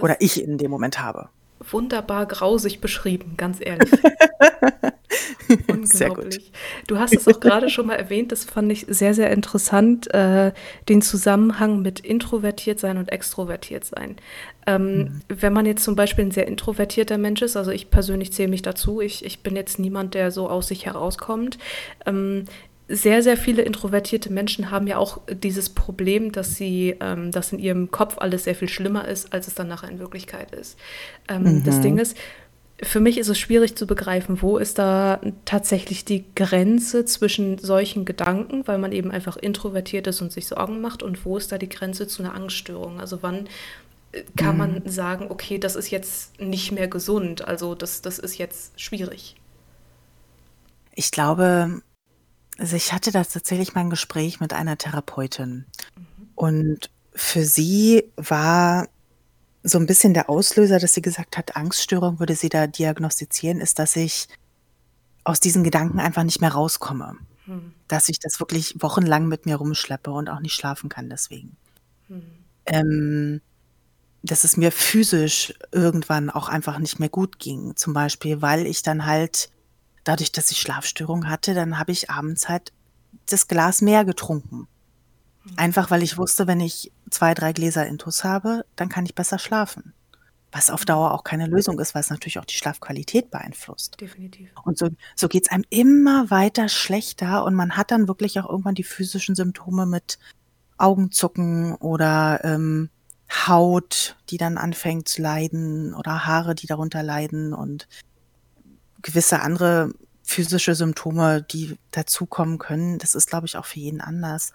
[0.00, 1.28] Oder ich in dem Moment habe.
[1.70, 3.90] Wunderbar grausig beschrieben, ganz ehrlich.
[5.68, 6.52] Unglaublich.
[6.86, 10.52] Du hast es auch gerade schon mal erwähnt, das fand ich sehr, sehr interessant, äh,
[10.88, 14.16] den Zusammenhang mit introvertiert sein und extrovertiert sein.
[14.66, 15.20] Ähm, mhm.
[15.28, 18.62] Wenn man jetzt zum Beispiel ein sehr introvertierter Mensch ist, also ich persönlich zähle mich
[18.62, 21.58] dazu, ich, ich bin jetzt niemand, der so aus sich herauskommt.
[22.06, 22.44] Ähm,
[22.92, 27.60] sehr, sehr viele introvertierte Menschen haben ja auch dieses Problem, dass sie, ähm, dass in
[27.60, 30.76] ihrem Kopf alles sehr viel schlimmer ist, als es dann nachher in Wirklichkeit ist.
[31.28, 31.64] Ähm, mhm.
[31.64, 32.16] Das Ding ist,
[32.82, 38.04] für mich ist es schwierig zu begreifen, wo ist da tatsächlich die Grenze zwischen solchen
[38.04, 41.58] Gedanken, weil man eben einfach introvertiert ist und sich Sorgen macht, und wo ist da
[41.58, 43.00] die Grenze zu einer Angststörung?
[43.00, 43.48] Also wann
[44.12, 44.58] äh, kann mhm.
[44.58, 49.36] man sagen, okay, das ist jetzt nicht mehr gesund, also das, das ist jetzt schwierig?
[50.94, 51.82] Ich glaube,
[52.58, 55.66] also ich hatte da tatsächlich mal ein Gespräch mit einer Therapeutin.
[55.96, 56.28] Mhm.
[56.34, 58.88] Und für sie war
[59.62, 63.78] so ein bisschen der Auslöser, dass sie gesagt hat, Angststörung würde sie da diagnostizieren, ist,
[63.78, 64.28] dass ich
[65.24, 67.16] aus diesen Gedanken einfach nicht mehr rauskomme.
[67.44, 67.74] Hm.
[67.88, 71.56] Dass ich das wirklich wochenlang mit mir rumschleppe und auch nicht schlafen kann deswegen.
[72.08, 72.22] Hm.
[72.66, 73.40] Ähm,
[74.22, 77.76] dass es mir physisch irgendwann auch einfach nicht mehr gut ging.
[77.76, 79.50] Zum Beispiel, weil ich dann halt,
[80.04, 82.72] dadurch, dass ich Schlafstörungen hatte, dann habe ich abends halt
[83.26, 84.68] das Glas mehr getrunken.
[85.56, 89.38] Einfach weil ich wusste, wenn ich zwei, drei Gläser Intus habe, dann kann ich besser
[89.38, 89.92] schlafen.
[90.52, 94.00] Was auf Dauer auch keine Lösung ist, weil es natürlich auch die Schlafqualität beeinflusst.
[94.00, 94.50] Definitiv.
[94.64, 98.48] Und so, so geht es einem immer weiter schlechter und man hat dann wirklich auch
[98.48, 100.18] irgendwann die physischen Symptome mit
[100.76, 102.90] Augenzucken oder ähm,
[103.30, 107.86] Haut, die dann anfängt zu leiden oder Haare, die darunter leiden und
[109.02, 109.92] gewisse andere
[110.24, 112.98] physische Symptome, die dazukommen können.
[112.98, 114.52] Das ist, glaube ich, auch für jeden anders.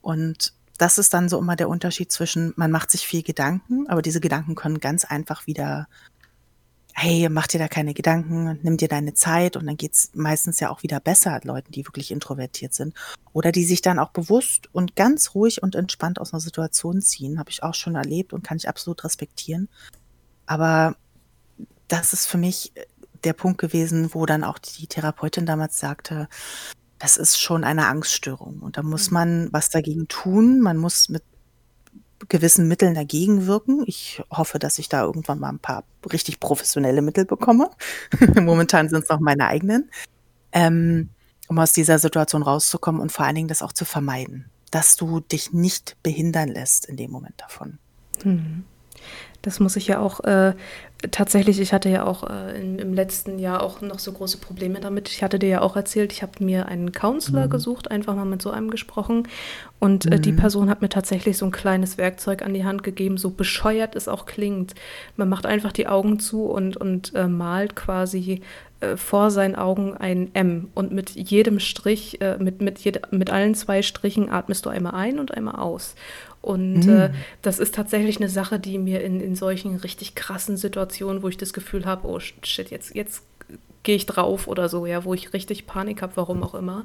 [0.00, 4.02] Und das ist dann so immer der Unterschied zwischen, man macht sich viel Gedanken, aber
[4.02, 5.86] diese Gedanken können ganz einfach wieder,
[6.92, 10.70] hey, mach dir da keine Gedanken, nimm dir deine Zeit und dann geht's meistens ja
[10.70, 12.96] auch wieder besser Leuten, die wirklich introvertiert sind.
[13.32, 17.38] Oder die sich dann auch bewusst und ganz ruhig und entspannt aus einer Situation ziehen,
[17.38, 19.68] habe ich auch schon erlebt und kann ich absolut respektieren.
[20.46, 20.96] Aber
[21.86, 22.72] das ist für mich
[23.22, 26.28] der Punkt gewesen, wo dann auch die Therapeutin damals sagte,
[27.02, 28.60] das ist schon eine Angststörung.
[28.60, 29.14] Und da muss mhm.
[29.14, 30.60] man was dagegen tun.
[30.60, 31.24] Man muss mit
[32.28, 33.82] gewissen Mitteln dagegen wirken.
[33.86, 37.70] Ich hoffe, dass ich da irgendwann mal ein paar richtig professionelle Mittel bekomme.
[38.40, 39.90] Momentan sind es noch meine eigenen,
[40.52, 41.08] ähm,
[41.48, 45.18] um aus dieser Situation rauszukommen und vor allen Dingen das auch zu vermeiden, dass du
[45.18, 47.80] dich nicht behindern lässt in dem Moment davon.
[48.22, 48.62] Mhm.
[49.42, 50.54] Das muss ich ja auch äh,
[51.10, 54.80] tatsächlich, ich hatte ja auch äh, im, im, letzten Jahr auch noch so große Probleme
[54.80, 55.08] damit.
[55.08, 57.50] Ich hatte dir ja auch erzählt, ich habe mir einen Counselor mhm.
[57.50, 59.28] gesucht, einfach mal mit so einem gesprochen.
[59.80, 60.36] Und äh, die mhm.
[60.36, 64.06] Person hat mir tatsächlich so ein kleines Werkzeug an die Hand gegeben, so bescheuert es
[64.06, 64.74] auch klingt.
[65.16, 68.40] Man macht einfach die Augen zu und, und äh, malt quasi
[68.82, 70.68] äh, vor seinen Augen ein M.
[70.74, 74.94] Und mit jedem Strich, äh, mit, mit, jed mit allen zwei Strichen atmest du einmal
[74.94, 75.94] ein und einmal aus.
[76.42, 76.96] Und mhm.
[76.96, 81.28] äh, das ist tatsächlich eine Sache, die mir in, in solchen richtig krassen Situationen, wo
[81.28, 83.22] ich das Gefühl habe, oh shit, jetzt, jetzt
[83.84, 86.84] gehe ich drauf oder so, ja, wo ich richtig Panik habe, warum auch immer,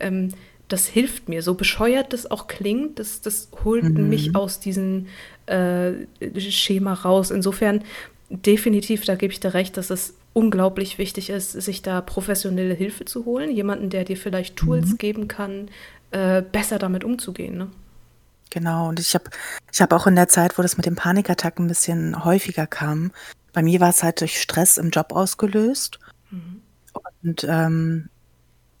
[0.00, 0.28] ähm,
[0.68, 1.42] das hilft mir.
[1.42, 4.08] So bescheuert das auch klingt, das, das holt mhm.
[4.08, 5.06] mich aus diesem
[5.46, 5.92] äh,
[6.38, 7.30] Schema raus.
[7.30, 7.82] Insofern
[8.30, 13.04] definitiv, da gebe ich dir recht, dass es unglaublich wichtig ist, sich da professionelle Hilfe
[13.04, 13.50] zu holen.
[13.50, 14.98] Jemanden, der dir vielleicht Tools mhm.
[14.98, 15.68] geben kann,
[16.10, 17.58] äh, besser damit umzugehen.
[17.58, 17.68] Ne?
[18.52, 19.30] Genau, und ich habe
[19.72, 23.10] ich hab auch in der Zeit, wo das mit den Panikattacken ein bisschen häufiger kam,
[23.54, 25.98] bei mir war es halt durch Stress im Job ausgelöst.
[26.30, 26.60] Mhm.
[27.22, 28.10] Und ähm,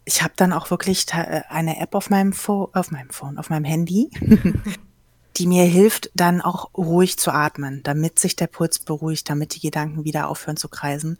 [0.04, 3.48] ich habe dann auch wirklich äh, eine App auf meinem, Fo auf meinem Phone, auf
[3.48, 4.10] meinem Handy,
[5.38, 9.60] die mir hilft, dann auch ruhig zu atmen, damit sich der Puls beruhigt, damit die
[9.60, 11.16] Gedanken wieder aufhören zu kreisen.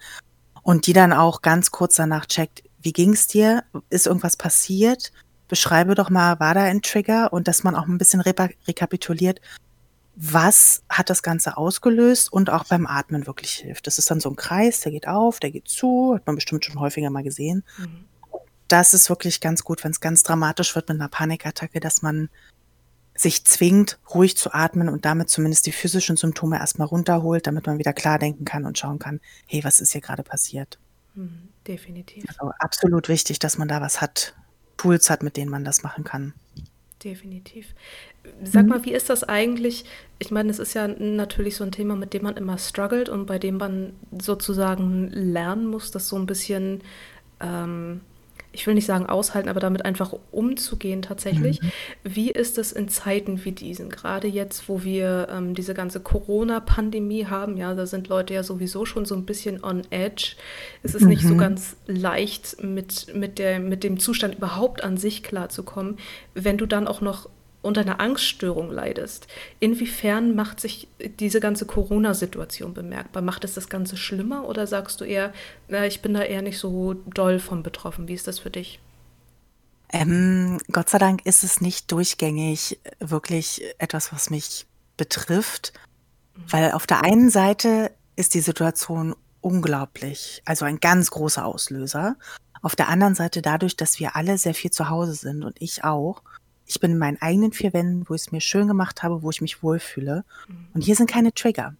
[0.62, 3.64] Und die dann auch ganz kurz danach checkt, wie ging's dir?
[3.88, 5.10] Ist irgendwas passiert?
[5.52, 7.30] Beschreibe doch mal, war da ein Trigger?
[7.30, 9.38] Und dass man auch ein bisschen rekapituliert,
[10.16, 13.86] was hat das Ganze ausgelöst und auch beim Atmen wirklich hilft.
[13.86, 16.64] Das ist dann so ein Kreis, der geht auf, der geht zu, hat man bestimmt
[16.64, 17.64] schon häufiger mal gesehen.
[17.76, 18.06] Mhm.
[18.66, 22.30] Das ist wirklich ganz gut, wenn es ganz dramatisch wird mit einer Panikattacke, dass man
[23.14, 27.76] sich zwingt, ruhig zu atmen und damit zumindest die physischen Symptome erstmal runterholt, damit man
[27.76, 30.78] wieder klar denken kann und schauen kann, hey, was ist hier gerade passiert?
[31.14, 32.24] Mhm, definitiv.
[32.26, 34.34] Also absolut wichtig, dass man da was hat,
[34.76, 36.34] Tools hat, mit denen man das machen kann.
[37.02, 37.74] Definitiv.
[38.44, 39.84] Sag mal, wie ist das eigentlich?
[40.20, 43.26] Ich meine, es ist ja natürlich so ein Thema, mit dem man immer struggelt und
[43.26, 46.82] bei dem man sozusagen lernen muss, das so ein bisschen
[47.40, 48.02] ähm,
[48.52, 51.62] ich will nicht sagen aushalten, aber damit einfach umzugehen tatsächlich.
[51.62, 51.72] Mhm.
[52.04, 53.88] Wie ist es in Zeiten wie diesen?
[53.88, 58.84] Gerade jetzt, wo wir ähm, diese ganze Corona-Pandemie haben, ja, da sind Leute ja sowieso
[58.84, 60.36] schon so ein bisschen on edge.
[60.82, 61.08] Es ist mhm.
[61.08, 61.38] nicht so mhm.
[61.38, 65.96] ganz leicht, mit, mit, der, mit dem Zustand überhaupt an sich klarzukommen.
[66.34, 67.28] Wenn du dann auch noch
[67.62, 69.28] unter einer Angststörung leidest,
[69.60, 70.88] inwiefern macht sich
[71.20, 73.22] diese ganze Corona-Situation bemerkbar?
[73.22, 75.32] Macht es das Ganze schlimmer oder sagst du eher,
[75.68, 78.08] äh, ich bin da eher nicht so doll von betroffen?
[78.08, 78.80] Wie ist das für dich?
[79.92, 85.72] Ähm, Gott sei Dank ist es nicht durchgängig wirklich etwas, was mich betrifft,
[86.34, 86.42] mhm.
[86.48, 92.16] weil auf der einen Seite ist die Situation unglaublich, also ein ganz großer Auslöser.
[92.62, 95.84] Auf der anderen Seite dadurch, dass wir alle sehr viel zu Hause sind und ich
[95.84, 96.22] auch,
[96.72, 99.30] ich bin in meinen eigenen vier Wänden, wo ich es mir schön gemacht habe, wo
[99.30, 100.24] ich mich wohlfühle.
[100.48, 100.68] Mhm.
[100.74, 101.74] Und hier sind keine Trigger.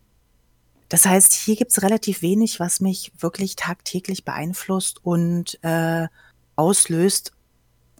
[0.88, 6.06] Das heißt, hier gibt es relativ wenig, was mich wirklich tagtäglich beeinflusst und äh,
[6.54, 7.32] auslöst,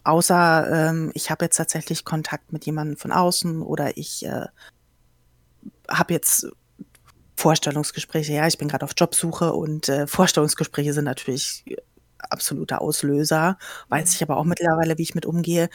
[0.03, 4.45] außer ähm, ich habe jetzt tatsächlich Kontakt mit jemandem von außen oder ich äh,
[5.89, 6.47] habe jetzt
[7.35, 8.33] Vorstellungsgespräche.
[8.33, 11.65] Ja, ich bin gerade auf Jobsuche und äh, Vorstellungsgespräche sind natürlich
[12.19, 13.57] absoluter Auslöser.
[13.89, 14.15] Weiß mhm.
[14.15, 15.69] ich aber auch mittlerweile, wie ich mit umgehe.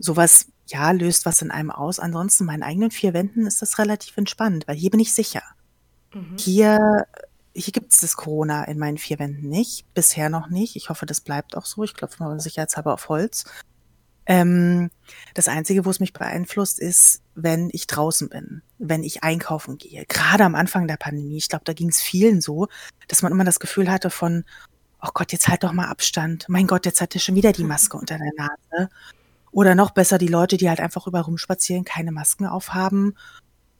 [0.00, 1.98] Sowas ja, löst was in einem aus.
[1.98, 5.42] Ansonsten, meinen eigenen vier Wänden ist das relativ entspannt, weil hier bin ich sicher.
[6.12, 6.36] Mhm.
[6.38, 7.06] Hier,
[7.54, 9.86] hier gibt es das Corona in meinen vier Wänden nicht.
[9.94, 10.76] Bisher noch nicht.
[10.76, 11.84] Ich hoffe, das bleibt auch so.
[11.84, 13.44] Ich klopfe mal sicherheitshalber auf Holz.
[14.26, 14.90] Ähm,
[15.34, 20.06] das Einzige, wo es mich beeinflusst, ist, wenn ich draußen bin, wenn ich einkaufen gehe.
[20.06, 22.68] Gerade am Anfang der Pandemie, ich glaube, da ging es vielen so,
[23.08, 24.44] dass man immer das Gefühl hatte von,
[25.02, 26.46] oh Gott, jetzt halt doch mal Abstand.
[26.48, 28.90] Mein Gott, jetzt hat er schon wieder die Maske unter der Nase.
[29.54, 33.14] Oder noch besser die Leute, die halt einfach über rumspazieren, keine Masken aufhaben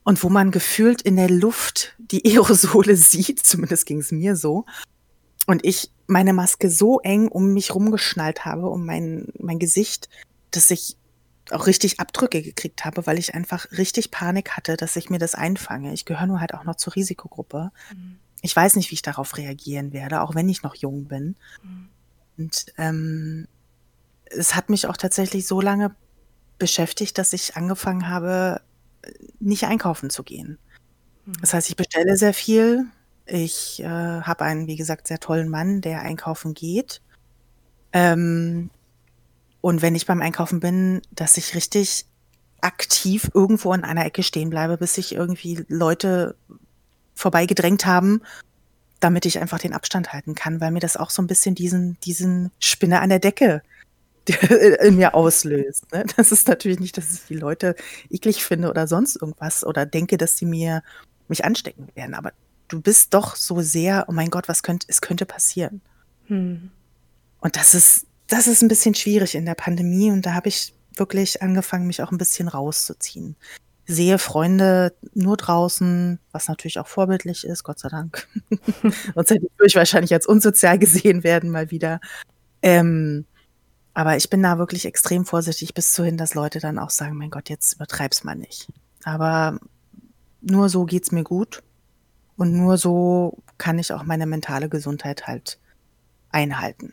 [0.05, 4.67] und wo man gefühlt in der Luft die Aerosole sieht, zumindest ging es mir so.
[5.47, 10.09] Und ich meine Maske so eng um mich rumgeschnallt habe, um mein, mein Gesicht,
[10.53, 10.97] dass ich
[11.51, 15.35] auch richtig Abdrücke gekriegt habe, weil ich einfach richtig Panik hatte, dass ich mir das
[15.35, 15.93] einfange.
[15.93, 17.73] Ich gehöre nur halt auch noch zur Risikogruppe.
[17.93, 18.19] Mhm.
[18.43, 21.35] Ich weiß nicht, wie ich darauf reagieren werde, auch wenn ich noch jung bin.
[21.63, 21.89] Mhm.
[22.39, 23.49] Und ähm,
[24.37, 25.95] es hat mich auch tatsächlich so lange
[26.59, 28.61] beschäftigt, dass ich angefangen habe,
[29.41, 30.59] nicht einkaufen zu gehen.
[31.27, 31.35] Mhm.
[31.41, 32.87] Das heißt, ich bestelle sehr viel.
[33.27, 37.01] Ich äh, habe einen, wie gesagt, sehr tollen Mann, der einkaufen geht.
[37.93, 38.71] Ähm,
[39.61, 42.07] und wenn ich beim Einkaufen bin, dass ich richtig
[42.61, 46.37] aktiv irgendwo in einer Ecke stehen bleibe, bis sich irgendwie Leute
[47.15, 48.21] vorbeigedrängt haben,
[49.01, 51.99] damit ich einfach den Abstand halten kann, weil mir das auch so ein bisschen diesen,
[52.01, 53.63] diesen Spinne an der Decke
[54.83, 55.93] in mir auslöst.
[55.93, 56.05] Ne?
[56.17, 57.75] Das ist natürlich nicht, dass ich die Leute
[58.11, 60.83] eklig finde oder sonst irgendwas oder denke, dass sie mir
[61.29, 62.15] mich anstecken werden.
[62.15, 62.33] Aber
[62.69, 65.81] du bist doch so sehr, oh mein Gott, was könnte, es könnte passieren.
[66.27, 66.71] Hm.
[67.41, 70.75] Und das ist, das ist ein bisschen schwierig in der Pandemie und da habe ich
[70.97, 73.37] wirklich angefangen, mich auch ein bisschen rauszuziehen.
[73.87, 78.27] Sehe Freunde nur draußen, was natürlich auch vorbildlich ist, Gott sei Dank.
[79.15, 82.01] Sonst hätte ich wahrscheinlich als unsozial gesehen werden, mal wieder.
[82.63, 83.27] Ähm,
[83.95, 87.17] aber ich bin da wirklich extrem vorsichtig bis zu hin, dass Leute dann auch sagen,
[87.17, 88.69] mein Gott, jetzt übertreib's mal nicht.
[89.05, 89.59] Aber
[90.41, 91.63] nur so geht's mir gut.
[92.37, 95.59] Und nur so kann ich auch meine mentale Gesundheit halt
[96.31, 96.93] einhalten.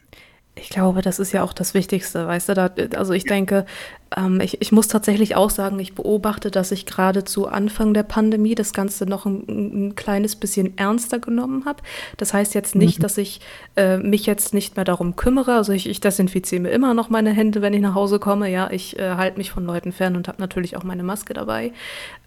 [0.53, 2.53] Ich glaube, das ist ja auch das Wichtigste, weißt du?
[2.53, 3.65] Da, also ich denke,
[4.15, 8.03] ähm, ich, ich muss tatsächlich auch sagen, ich beobachte, dass ich gerade zu Anfang der
[8.03, 11.81] Pandemie das Ganze noch ein, ein kleines bisschen ernster genommen habe.
[12.17, 13.03] Das heißt jetzt nicht, mhm.
[13.03, 13.39] dass ich
[13.77, 15.55] äh, mich jetzt nicht mehr darum kümmere.
[15.55, 18.49] Also ich, ich desinfiziere mir immer noch meine Hände, wenn ich nach Hause komme.
[18.49, 21.71] Ja, ich äh, halte mich von Leuten fern und habe natürlich auch meine Maske dabei.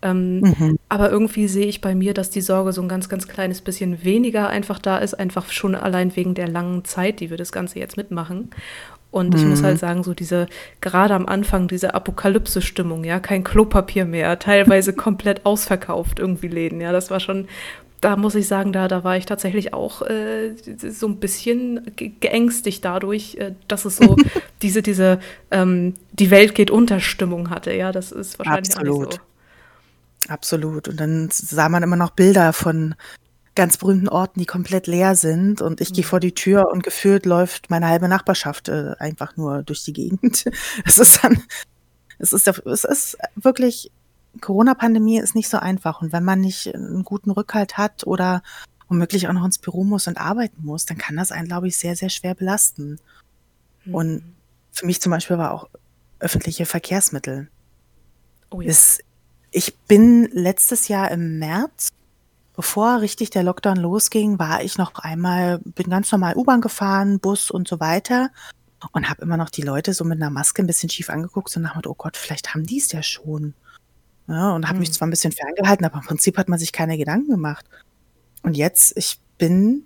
[0.00, 0.78] Ähm, mhm.
[0.88, 4.04] Aber irgendwie sehe ich bei mir, dass die Sorge so ein ganz, ganz kleines bisschen
[4.04, 7.78] weniger einfach da ist, einfach schon allein wegen der langen Zeit, die wir das Ganze
[7.78, 8.50] jetzt mitmachen.
[9.14, 9.78] Und ich muss halt mhm.
[9.78, 10.48] sagen, so diese,
[10.80, 16.90] gerade am Anfang, diese Apokalypse-Stimmung, ja, kein Klopapier mehr, teilweise komplett ausverkauft irgendwie Läden, ja,
[16.90, 17.46] das war schon,
[18.00, 20.56] da muss ich sagen, da, da war ich tatsächlich auch äh,
[20.90, 24.16] so ein bisschen geängstigt dadurch, äh, dass es so
[24.62, 25.20] diese, diese,
[25.52, 29.12] ähm, die Welt geht unter Stimmung hatte, ja, das ist wahrscheinlich Absolut.
[29.14, 29.20] so.
[30.28, 30.88] Absolut.
[30.88, 32.96] Und dann sah man immer noch Bilder von
[33.54, 36.08] ganz berühmten Orten, die komplett leer sind und ich gehe mhm.
[36.08, 40.44] vor die Tür und gefühlt läuft meine halbe Nachbarschaft äh, einfach nur durch die Gegend.
[40.84, 41.42] Es ist dann,
[42.18, 43.90] es ist, es ist wirklich,
[44.40, 48.42] Corona-Pandemie ist nicht so einfach und wenn man nicht einen guten Rückhalt hat oder
[48.88, 51.78] womöglich auch noch ins Büro muss und arbeiten muss, dann kann das einen, glaube ich,
[51.78, 52.98] sehr, sehr schwer belasten.
[53.84, 53.94] Mhm.
[53.94, 54.34] Und
[54.72, 55.68] für mich zum Beispiel war auch
[56.18, 57.48] öffentliche Verkehrsmittel.
[58.50, 58.68] Oh ja.
[58.68, 58.98] es,
[59.50, 61.92] ich bin letztes Jahr im März
[62.56, 67.50] Bevor richtig der Lockdown losging, war ich noch einmal bin ganz normal U-Bahn gefahren, Bus
[67.50, 68.30] und so weiter
[68.92, 71.58] und habe immer noch die Leute so mit einer Maske ein bisschen schief angeguckt so
[71.60, 73.54] nach dem „Oh Gott, vielleicht haben die es ja schon“,
[74.28, 74.92] Ja, Und habe mich mhm.
[74.94, 77.66] zwar ein bisschen ferngehalten, aber im Prinzip hat man sich keine Gedanken gemacht.
[78.42, 79.84] Und jetzt ich bin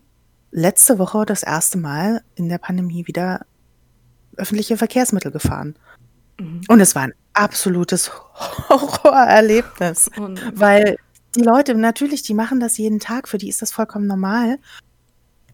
[0.50, 3.46] letzte Woche das erste Mal in der Pandemie wieder
[4.37, 5.74] öffentliche Verkehrsmittel gefahren.
[6.38, 6.62] Mhm.
[6.68, 8.11] Und es war ein absolutes
[8.68, 10.96] Horrorerlebnis, Oh weil
[11.36, 14.58] die Leute, natürlich, die machen das jeden Tag, für die ist das vollkommen normal.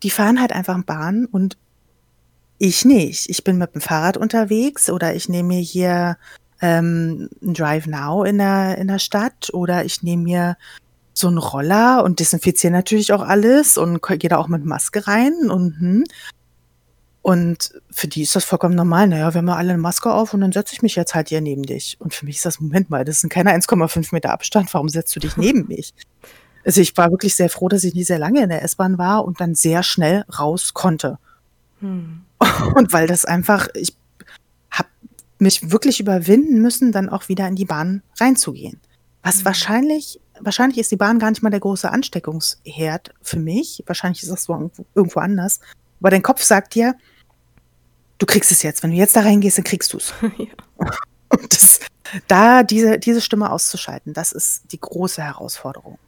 [0.03, 1.57] Die fahren halt einfach Bahn und
[2.59, 3.29] ich nicht.
[3.29, 6.17] Ich bin mit dem Fahrrad unterwegs oder ich nehme mir hier
[6.61, 10.57] ähm, 'n Drive Now in der in der Stadt oder ich nehme mir
[11.15, 15.51] so einen Roller und desinfiziere natürlich auch alles und gehe da auch mit Maske rein
[15.51, 16.05] und hm.
[17.25, 19.09] Und für die ist das vollkommen normal.
[19.09, 21.15] Na ja, wir haben ja alle eine Maske auf und dann setze ich mich jetzt
[21.15, 21.97] halt hier neben dich.
[21.99, 24.75] Und für mich ist das: „Moment mal, das sind keine 1,5 Meter Abstand.
[24.75, 25.95] Warum setzt du dich neben mich?“
[26.67, 29.25] Also, ich war wirklich sehr froh, dass ich nie sehr lange in der S-Bahn war
[29.25, 31.19] und dann sehr schnell raus konnte.
[31.81, 32.27] Mhm.
[32.75, 33.97] Und weil das einfach ich
[34.71, 34.91] habe
[35.39, 38.81] mich wirklich überwinden müssen, dann auch wieder in die Bahn reinzugehen.
[39.23, 39.45] Was mhm.
[39.47, 43.83] wahrscheinlich wahrscheinlich ist die Bahn gar nicht mal der große Ansteckungsherd für mich.
[43.87, 45.61] Wahrscheinlich ist das so irgendwo anders.
[46.01, 46.95] Aber dein Kopf sagt dir
[48.19, 48.83] du kriegst es jetzt.
[48.83, 50.13] Wenn du jetzt da reingehst, dann kriegst du's.
[50.39, 50.91] Ja.
[51.29, 51.81] Und das,
[52.29, 55.99] da diese, diese Stimme auszuschalten, das ist die große Herausforderung.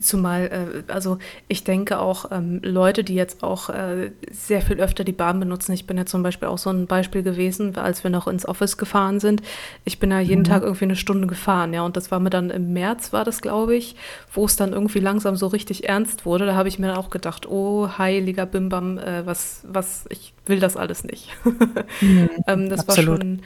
[0.00, 5.04] Zumal, äh, also ich denke auch ähm, Leute, die jetzt auch äh, sehr viel öfter
[5.04, 5.72] die Bahn benutzen.
[5.72, 8.76] Ich bin ja zum Beispiel auch so ein Beispiel gewesen, als wir noch ins Office
[8.76, 9.42] gefahren sind.
[9.84, 10.44] Ich bin ja jeden mhm.
[10.44, 13.40] Tag irgendwie eine Stunde gefahren, ja, und das war mir dann im März, war das,
[13.40, 13.96] glaube ich,
[14.32, 16.46] wo es dann irgendwie langsam so richtig ernst wurde.
[16.46, 20.76] Da habe ich mir auch gedacht, oh, heiliger Bimbam, äh, was, was, ich will das
[20.76, 21.30] alles nicht.
[22.00, 23.08] mhm, ähm, das absolut.
[23.08, 23.42] war schon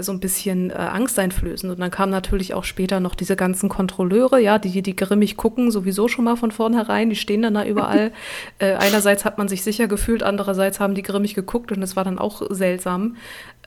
[0.00, 1.72] so ein bisschen äh, angsteinflößend.
[1.72, 5.70] Und dann kamen natürlich auch später noch diese ganzen Kontrolleure, ja, die, die grimmig gucken,
[5.70, 8.12] sowieso schon mal von vornherein, die stehen dann da überall.
[8.58, 12.04] äh, einerseits hat man sich sicher gefühlt, andererseits haben die grimmig geguckt und das war
[12.04, 13.16] dann auch seltsam.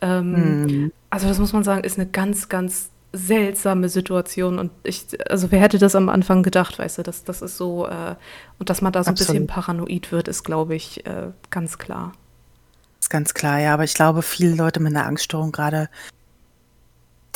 [0.02, 0.92] Ähm, mhm.
[1.10, 5.60] Also das muss man sagen, ist eine ganz, ganz seltsame Situation und ich, also wer
[5.60, 8.16] hätte das am Anfang gedacht, weißt du, dass das ist so, äh,
[8.58, 9.30] und dass man da so Absolut.
[9.30, 12.12] ein bisschen paranoid wird, ist, glaube ich, äh, ganz klar
[13.08, 15.88] ist ganz klar, ja, aber ich glaube, viele Leute mit einer Angststörung gerade,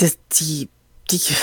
[0.01, 0.69] die, die,
[1.11, 1.35] die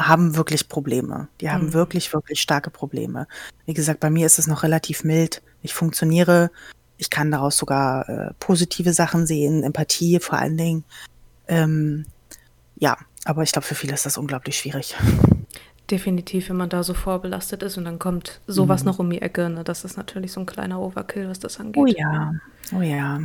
[0.00, 1.28] haben wirklich Probleme.
[1.40, 1.72] Die haben mhm.
[1.72, 3.28] wirklich, wirklich starke Probleme.
[3.64, 5.40] Wie gesagt, bei mir ist es noch relativ mild.
[5.62, 6.50] Ich funktioniere,
[6.96, 10.84] ich kann daraus sogar äh, positive Sachen sehen, Empathie vor allen Dingen.
[11.46, 12.06] Ähm,
[12.76, 14.96] ja, aber ich glaube, für viele ist das unglaublich schwierig.
[15.90, 18.86] Definitiv, wenn man da so vorbelastet ist und dann kommt sowas mhm.
[18.90, 19.48] noch um die Ecke.
[19.48, 19.64] Ne?
[19.64, 21.82] Das ist natürlich so ein kleiner Overkill, was das angeht.
[21.82, 22.34] Oh ja,
[22.76, 23.20] oh ja.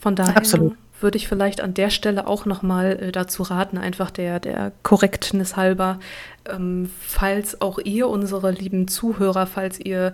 [0.00, 0.76] Von daher Absolut.
[1.00, 5.56] würde ich vielleicht an der Stelle auch nochmal äh, dazu raten, einfach der, der Korrektnis
[5.56, 5.98] halber,
[6.46, 10.12] ähm, falls auch ihr, unsere lieben Zuhörer, falls ihr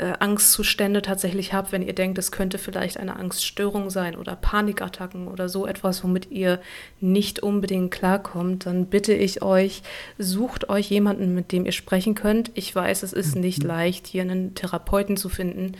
[0.00, 5.28] äh, Angstzustände tatsächlich habt, wenn ihr denkt, es könnte vielleicht eine Angststörung sein oder Panikattacken
[5.28, 6.60] oder so etwas, womit ihr
[7.00, 9.82] nicht unbedingt klarkommt, dann bitte ich euch,
[10.16, 12.50] sucht euch jemanden, mit dem ihr sprechen könnt.
[12.54, 13.68] Ich weiß, es ist nicht mhm.
[13.68, 15.72] leicht, hier einen Therapeuten zu finden.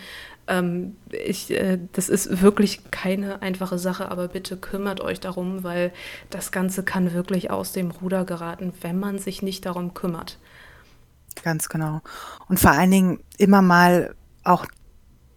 [0.46, 5.92] Ähm, ich, äh, das ist wirklich keine einfache Sache, aber bitte kümmert euch darum, weil
[6.28, 10.36] das Ganze kann wirklich aus dem Ruder geraten, wenn man sich nicht darum kümmert.
[11.42, 12.02] Ganz genau.
[12.48, 14.14] Und vor allen Dingen immer mal
[14.50, 14.66] auch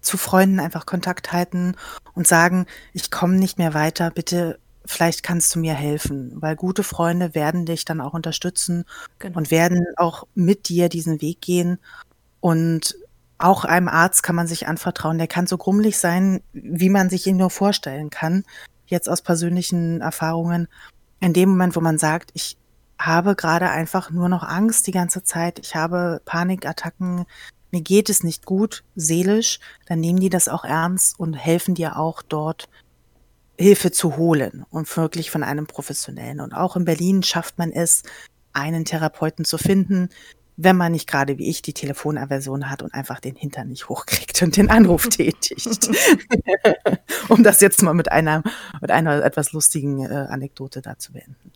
[0.02, 1.76] zu Freunden einfach Kontakt halten
[2.14, 6.84] und sagen, ich komme nicht mehr weiter, bitte, vielleicht kannst du mir helfen, weil gute
[6.84, 8.84] Freunde werden dich dann auch unterstützen
[9.20, 9.38] genau.
[9.38, 11.80] und werden auch mit dir diesen Weg gehen
[12.42, 12.98] und
[13.38, 17.26] auch einem Arzt kann man sich anvertrauen, der kann so grummelig sein, wie man sich
[17.28, 18.44] ihn nur vorstellen kann,
[18.86, 20.68] jetzt aus persönlichen Erfahrungen.
[21.20, 22.58] In dem Moment, wo man sagt, ich
[23.00, 27.26] habe gerade einfach nur noch Angst die ganze Zeit, ich habe Panikattacken,
[27.74, 31.98] mir geht es nicht gut seelisch, dann nehmen die das auch ernst und helfen dir
[31.98, 32.70] auch dort
[33.58, 36.40] Hilfe zu holen und wirklich von einem Professionellen.
[36.40, 38.04] Und auch in Berlin schafft man es,
[38.54, 40.10] einen Therapeuten zu finden,
[40.56, 44.40] wenn man nicht gerade wie ich die Telefonaversion hat und einfach den Hintern nicht hochkriegt
[44.44, 45.90] und den Anruf tätigt.
[47.30, 48.44] um das jetzt mal mit einer,
[48.82, 51.52] mit einer etwas lustigen äh, Anekdote da zu beenden.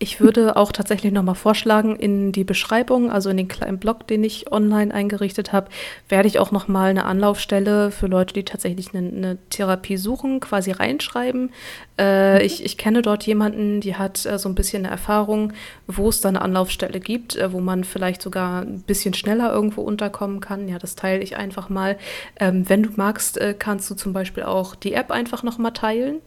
[0.00, 4.24] Ich würde auch tatsächlich nochmal vorschlagen, in die Beschreibung, also in den kleinen Blog, den
[4.24, 5.68] ich online eingerichtet habe,
[6.08, 10.72] werde ich auch nochmal eine Anlaufstelle für Leute, die tatsächlich eine, eine Therapie suchen, quasi
[10.72, 11.52] reinschreiben.
[11.96, 12.40] Äh, mhm.
[12.40, 15.52] ich, ich kenne dort jemanden, die hat äh, so ein bisschen eine Erfahrung,
[15.86, 19.82] wo es da eine Anlaufstelle gibt, äh, wo man vielleicht sogar ein bisschen schneller irgendwo
[19.82, 20.66] unterkommen kann.
[20.66, 21.96] Ja, das teile ich einfach mal.
[22.40, 26.20] Ähm, wenn du magst, äh, kannst du zum Beispiel auch die App einfach nochmal teilen,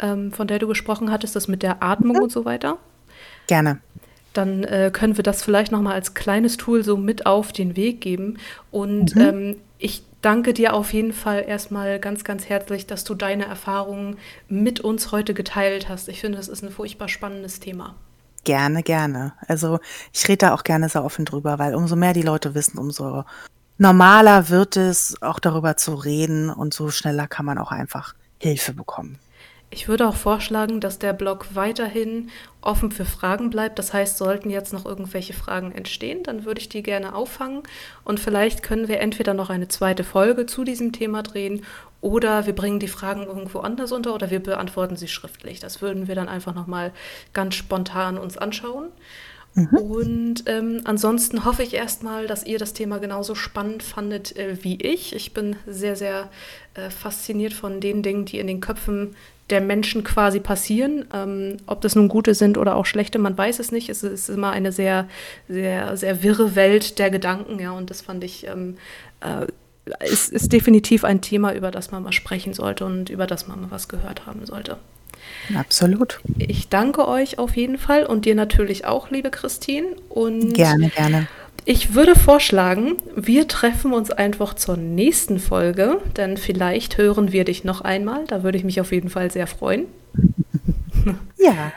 [0.00, 2.24] ähm, von der du gesprochen hattest, das mit der Atmung mhm.
[2.24, 2.78] und so weiter.
[3.46, 3.78] Gerne.
[4.32, 8.00] Dann äh, können wir das vielleicht nochmal als kleines Tool so mit auf den Weg
[8.00, 8.38] geben.
[8.70, 9.20] Und mhm.
[9.20, 14.16] ähm, ich danke dir auf jeden Fall erstmal ganz, ganz herzlich, dass du deine Erfahrungen
[14.48, 16.08] mit uns heute geteilt hast.
[16.08, 17.94] Ich finde, das ist ein furchtbar spannendes Thema.
[18.44, 19.32] Gerne, gerne.
[19.48, 19.80] Also
[20.12, 23.24] ich rede da auch gerne sehr offen drüber, weil umso mehr die Leute wissen, umso
[23.78, 28.74] normaler wird es, auch darüber zu reden und so schneller kann man auch einfach Hilfe
[28.74, 29.18] bekommen.
[29.74, 33.76] Ich würde auch vorschlagen, dass der Blog weiterhin offen für Fragen bleibt.
[33.80, 37.64] Das heißt, sollten jetzt noch irgendwelche Fragen entstehen, dann würde ich die gerne auffangen
[38.04, 41.64] und vielleicht können wir entweder noch eine zweite Folge zu diesem Thema drehen
[42.00, 45.58] oder wir bringen die Fragen irgendwo anders unter oder wir beantworten sie schriftlich.
[45.58, 46.92] Das würden wir dann einfach nochmal
[47.32, 48.92] ganz spontan uns anschauen.
[49.54, 49.76] Mhm.
[49.76, 54.80] Und ähm, ansonsten hoffe ich erstmal, dass ihr das Thema genauso spannend fandet äh, wie
[54.80, 55.14] ich.
[55.14, 56.28] Ich bin sehr, sehr
[56.74, 59.14] äh, fasziniert von den Dingen, die in den Köpfen
[59.50, 61.04] der Menschen quasi passieren.
[61.12, 63.88] Ähm, ob das nun gute sind oder auch schlechte, man weiß es nicht.
[63.88, 65.08] Es ist immer eine sehr,
[65.48, 68.76] sehr, sehr wirre Welt der Gedanken, ja, und das fand ich, ähm,
[69.20, 69.46] äh,
[70.04, 73.60] ist, ist definitiv ein Thema, über das man mal sprechen sollte und über das man
[73.60, 74.78] mal was gehört haben sollte.
[75.54, 76.20] Absolut.
[76.38, 79.88] Ich danke euch auf jeden Fall und dir natürlich auch, liebe Christine.
[80.08, 81.28] Und gerne, gerne.
[81.66, 87.64] Ich würde vorschlagen, wir treffen uns einfach zur nächsten Folge, denn vielleicht hören wir dich
[87.64, 88.24] noch einmal.
[88.26, 89.86] Da würde ich mich auf jeden Fall sehr freuen.
[91.36, 91.72] Ja.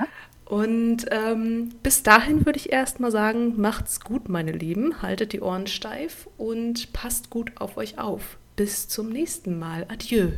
[0.46, 5.68] Und ähm, bis dahin würde ich erstmal sagen, macht's gut, meine Lieben, haltet die Ohren
[5.68, 8.38] steif und passt gut auf euch auf.
[8.56, 9.86] Bis zum nächsten Mal.
[9.90, 10.30] Adieu.